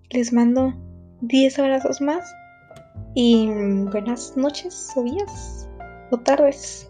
Les 0.10 0.34
mando 0.34 0.74
10 1.22 1.60
abrazos 1.60 2.02
más. 2.02 2.34
Y 3.14 3.48
buenas 3.92 4.36
noches 4.36 4.92
o 4.96 5.04
días 5.04 5.65
o 6.16 6.18
tardes. 6.18 6.88